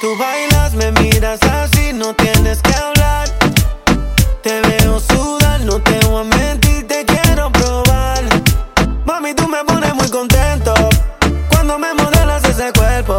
Tú 0.00 0.16
bailas, 0.16 0.74
me 0.74 0.90
miras 0.92 1.40
así, 1.42 1.92
no 1.92 2.14
tienes 2.14 2.60
que 2.62 2.74
hablar. 2.74 3.28
Te 4.42 4.60
veo 4.62 5.00
sudar, 5.00 5.60
no 5.60 5.80
te 5.80 5.98
voy 6.06 6.22
a 6.22 6.24
mentir, 6.24 6.86
te 6.86 7.04
quiero 7.04 7.50
probar. 7.52 8.22
Mami, 9.04 9.34
tú 9.34 9.46
me 9.48 9.64
pones 9.64 9.94
muy 9.94 10.08
contento. 10.08 10.74
Cuando 11.50 11.78
me 11.78 11.92
modelas 11.94 12.44
ese 12.44 12.72
cuerpo. 12.72 13.18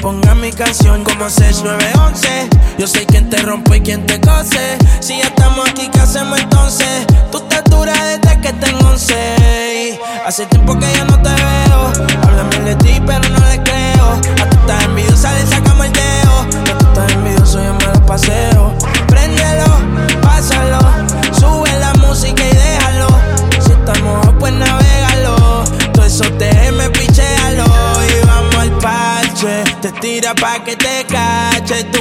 ponga 0.00 0.34
mi 0.34 0.52
canción 0.52 1.04
como 1.04 1.28
6911. 1.28 2.48
Yo 2.78 2.86
sé 2.86 3.06
quién 3.06 3.28
te 3.30 3.38
rompe 3.38 3.78
y 3.78 3.80
quién 3.80 4.06
te 4.06 4.20
cose. 4.20 4.78
Si 5.00 5.18
ya 5.18 5.24
estamos 5.24 5.68
aquí, 5.68 5.88
¿qué 5.92 6.00
hacemos 6.00 6.38
entonces? 6.38 7.06
Tú 7.30 7.40
te 7.40 7.60
duras 7.70 7.98
desde 8.04 8.40
que 8.40 8.52
tengo 8.54 8.88
11. 8.90 10.00
Hace 10.26 10.46
tiempo 10.46 10.78
que 10.78 10.86
ya 10.92 11.04
no 11.04 11.20
te 11.20 11.30
veo. 11.30 11.92
Háblame 12.22 12.60
de 12.60 12.76
ti, 12.76 13.02
pero 13.06 13.28
no 13.28 13.38
le 13.46 13.62
creo. 13.62 14.12
A 14.42 14.50
tú 14.50 14.56
estás 14.58 14.84
envidiosa, 14.84 15.32
le 15.34 15.46
sacamos 15.46 15.86
el 15.86 15.92
dedo. 15.92 16.40
A 16.40 16.78
tú 16.78 16.86
estás 16.86 17.12
envidioso, 17.12 17.62
yo 17.62 17.74
me 17.74 17.84
lo 17.84 18.06
paseo. 18.06 18.57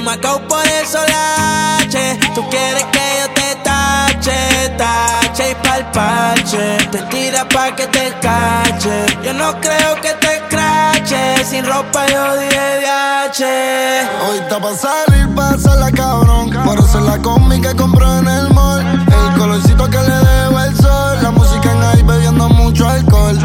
Acabo 0.10 0.40
por 0.48 0.66
eso 0.66 1.00
lache. 1.00 2.20
Tú 2.34 2.48
quieres 2.50 2.84
que 2.86 3.00
yo 3.20 3.34
te 3.34 3.56
tache, 3.64 4.70
tache 4.78 5.52
y 5.52 5.56
pa'l 5.56 5.86
parche. 5.92 6.78
Te 6.92 7.00
tira 7.04 7.48
pa' 7.48 7.76
que 7.76 7.88
te 7.88 8.14
cache. 8.22 9.06
Yo 9.24 9.34
no 9.34 9.60
creo 9.60 9.96
que 10.02 10.14
te 10.14 10.42
crache. 10.50 11.46
Sin 11.46 11.66
ropa 11.66 12.06
yo 12.08 12.38
dije 12.38 12.80
viaje. 12.80 14.08
Hoy 14.30 14.38
está 14.40 14.60
pa' 14.60 14.76
salir, 14.76 15.34
pásala 15.36 15.92
cabrón. 15.92 16.52
Por 16.66 16.80
eso 16.80 17.00
la 17.02 17.18
combi 17.20 17.62
que 17.62 17.76
compró 17.76 18.20
en 18.20 18.28
el 18.28 18.50
mall. 18.54 18.82
El 19.08 19.40
colorcito 19.40 19.90
que 19.90 19.98
le 19.98 20.18
dejo 20.18 20.60
el 20.60 20.76
sol. 20.78 21.18
La 21.22 21.32
música 21.32 21.72
en 21.72 21.84
ahí 21.84 22.04
bebiendo 22.04 22.50
mucho 22.50 22.88
alcohol. 22.88 23.38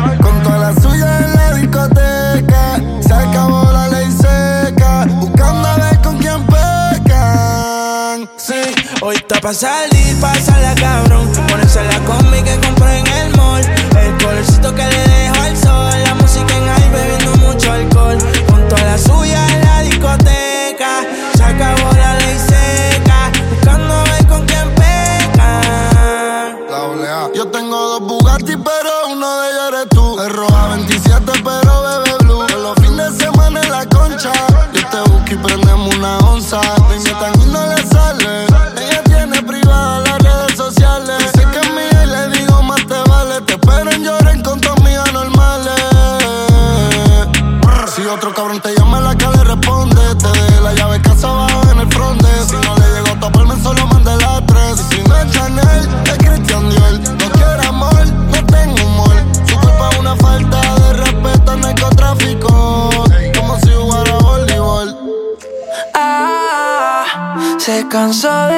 Hoy 9.00 9.16
está 9.16 9.40
pa' 9.40 9.54
salir, 9.54 10.16
pásala 10.20 10.74
cabrón. 10.74 11.30
Ponerse 11.48 11.82
la 11.84 11.98
combi 12.00 12.42
que 12.42 12.58
compré 12.60 12.98
en 12.98 13.06
el 13.06 13.36
mall. 13.36 13.62
El 14.00 14.16
colorcito 14.24 14.74
que 14.74 14.84
le 14.84 15.08
dejo 15.08 15.42
al 15.42 15.56
sol. 15.56 16.02
La 16.04 16.14
música 16.14 16.56
en 16.56 16.68
ahí 16.68 16.90
bebiendo 16.92 17.36
mucho 17.46 17.72
alcohol. 17.72 18.18
Con 18.48 18.68
toda 18.68 18.84
la 18.84 18.98
suya 18.98 19.46
en 19.48 19.60
la 19.64 19.80
discoteca. 19.82 21.04
Se 21.36 21.42
acabó 21.42 21.92
la 21.96 22.14
ley 22.14 22.38
seca. 22.38 23.30
Buscando 23.50 24.04
ver 24.04 24.26
con 24.26 24.46
quién 24.46 24.68
pecan. 24.74 26.56
Doble 26.68 27.08
A. 27.08 27.30
Yo 27.34 27.48
tengo 27.48 27.76
dos 27.76 28.00
Bugatti, 28.00 28.56
pero 28.56 29.01
esperen, 43.72 44.04
lloren 44.04 44.42
con 44.42 44.60
tus 44.60 44.70
amigas 44.72 45.12
normales. 45.12 45.72
Si 47.94 48.02
otro 48.06 48.32
cabrón 48.34 48.60
te 48.60 48.74
llama, 48.74 49.00
la 49.00 49.16
que 49.16 49.26
le 49.26 49.44
responde. 49.44 50.02
Te 50.16 50.28
deje 50.28 50.60
la 50.62 50.72
llave 50.74 51.00
casa 51.02 51.28
abajo 51.28 51.70
en 51.70 51.80
el 51.80 51.92
fronde. 51.92 52.28
Si 52.46 52.56
no 52.56 52.74
le 52.76 52.86
llegó 52.94 53.16
a 53.16 53.20
taparme, 53.20 53.54
solo 53.62 53.86
mande 53.86 54.16
la 54.16 54.44
tres. 54.46 54.80
Si 54.90 55.02
no 55.02 55.16
es 55.16 55.30
Chanel, 55.32 55.88
es 56.04 56.18
Christian 56.18 56.70
Dior. 56.70 57.00
No 57.20 57.30
quiero 57.30 57.68
amor, 57.68 58.06
no 58.06 58.46
tengo 58.46 58.86
humor. 58.86 59.16
Su 59.46 59.56
culpa 59.56 59.90
es 59.90 59.98
una 59.98 60.16
falta 60.16 60.60
de 60.76 60.92
respeto 60.94 61.52
al 61.52 61.60
narcotráfico. 61.60 62.90
Como 63.36 63.58
si 63.60 63.70
jugara 63.72 64.18
voleibol. 64.18 64.96
Ah, 65.94 67.04
se 67.58 67.86
cansó 67.88 68.46
de 68.46 68.51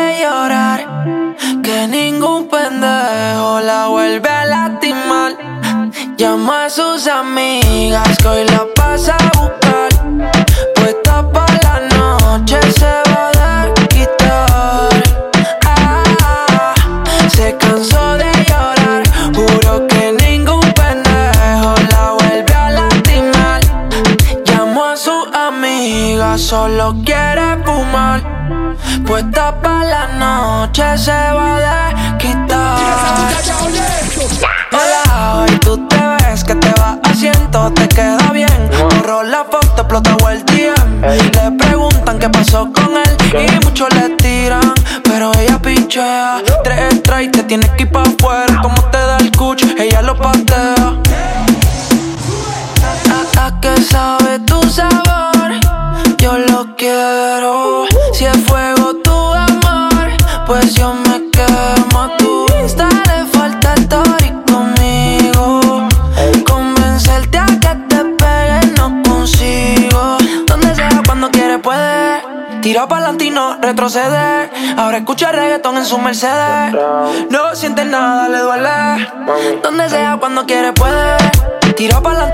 amigas 7.94 8.16
que 8.18 8.28
hoy 8.28 8.44
la 8.46 8.66
pasa 8.74 9.16
a 9.16 9.38
buscar. 9.38 9.90
Puesta 10.74 11.30
para 11.32 11.58
la 11.62 11.80
noche 11.96 12.60
se 12.72 12.92
va 13.10 13.30
a 13.62 13.74
quitar. 13.88 14.88
Ah, 15.66 16.74
se 17.28 17.56
cansó 17.56 18.14
de 18.16 18.32
llorar, 18.48 19.02
juro 19.34 19.86
que 19.86 20.12
ningún 20.12 20.60
pendejo 20.72 21.74
la 21.90 22.12
vuelve 22.18 22.54
a 22.54 22.70
lastimar. 22.70 23.60
Llamó 24.44 24.84
a 24.84 24.96
su 24.96 25.26
amiga, 25.32 26.38
solo 26.38 26.94
quiere 27.04 27.62
fumar. 27.64 28.22
Puesta 29.06 29.60
para 29.60 29.84
la 29.84 30.06
noche 30.18 30.98
se 30.98 31.12
va 31.12 31.88
a 31.88 32.18
quitar 32.18 32.64
te 37.54 37.88
queda 37.88 38.32
bien. 38.32 38.70
Borró 38.90 39.22
la 39.22 39.44
foto, 39.44 39.82
explotó 39.82 40.28
el 40.28 40.44
día. 40.46 40.74
Le 41.02 41.52
preguntan 41.52 42.18
qué 42.18 42.28
pasó 42.28 42.68
con 42.72 42.96
él 42.96 43.48
y 43.48 43.64
muchos 43.64 43.88
le 43.94 44.10
tiran, 44.16 44.74
pero 45.04 45.30
ella 45.38 45.60
pinchea. 45.62 46.42
Tres 46.64 46.94
strikes, 46.96 47.38
te 47.38 47.42
tienes 47.44 47.70
que 47.70 47.84
ir 47.84 47.92
pa' 47.92 48.02
afuera. 48.02 48.60
Como 48.60 48.82
te 48.90 48.98
da 48.98 49.18
el 49.18 49.30
cucho, 49.30 49.66
ella 49.78 50.02
lo 50.02 50.16
patea. 50.16 50.96
Hasta 53.08 53.60
que 53.60 53.80
sabe 53.82 54.40
tu 54.40 54.60
sabor, 54.68 55.52
yo 56.18 56.38
lo 56.38 56.74
quiero. 56.76 57.86
Si 58.12 58.24
es 58.24 58.36
fuego 58.48 58.83
Tira 72.74 72.88
pa'lante 72.88 73.26
y 73.26 73.30
no 73.30 73.56
retrocede. 73.60 74.50
Ahora 74.76 74.98
escucha 74.98 75.30
reggaetón 75.30 75.76
en 75.76 75.84
su 75.84 75.96
Mercedes. 75.96 76.74
No 77.30 77.54
siente 77.54 77.84
nada, 77.84 78.28
le 78.28 78.38
duele. 78.38 79.60
Donde 79.62 79.88
sea, 79.88 80.16
cuando 80.18 80.44
quiere, 80.44 80.72
puede. 80.72 81.16
Tira 81.76 82.00
pa'lante 82.00 82.33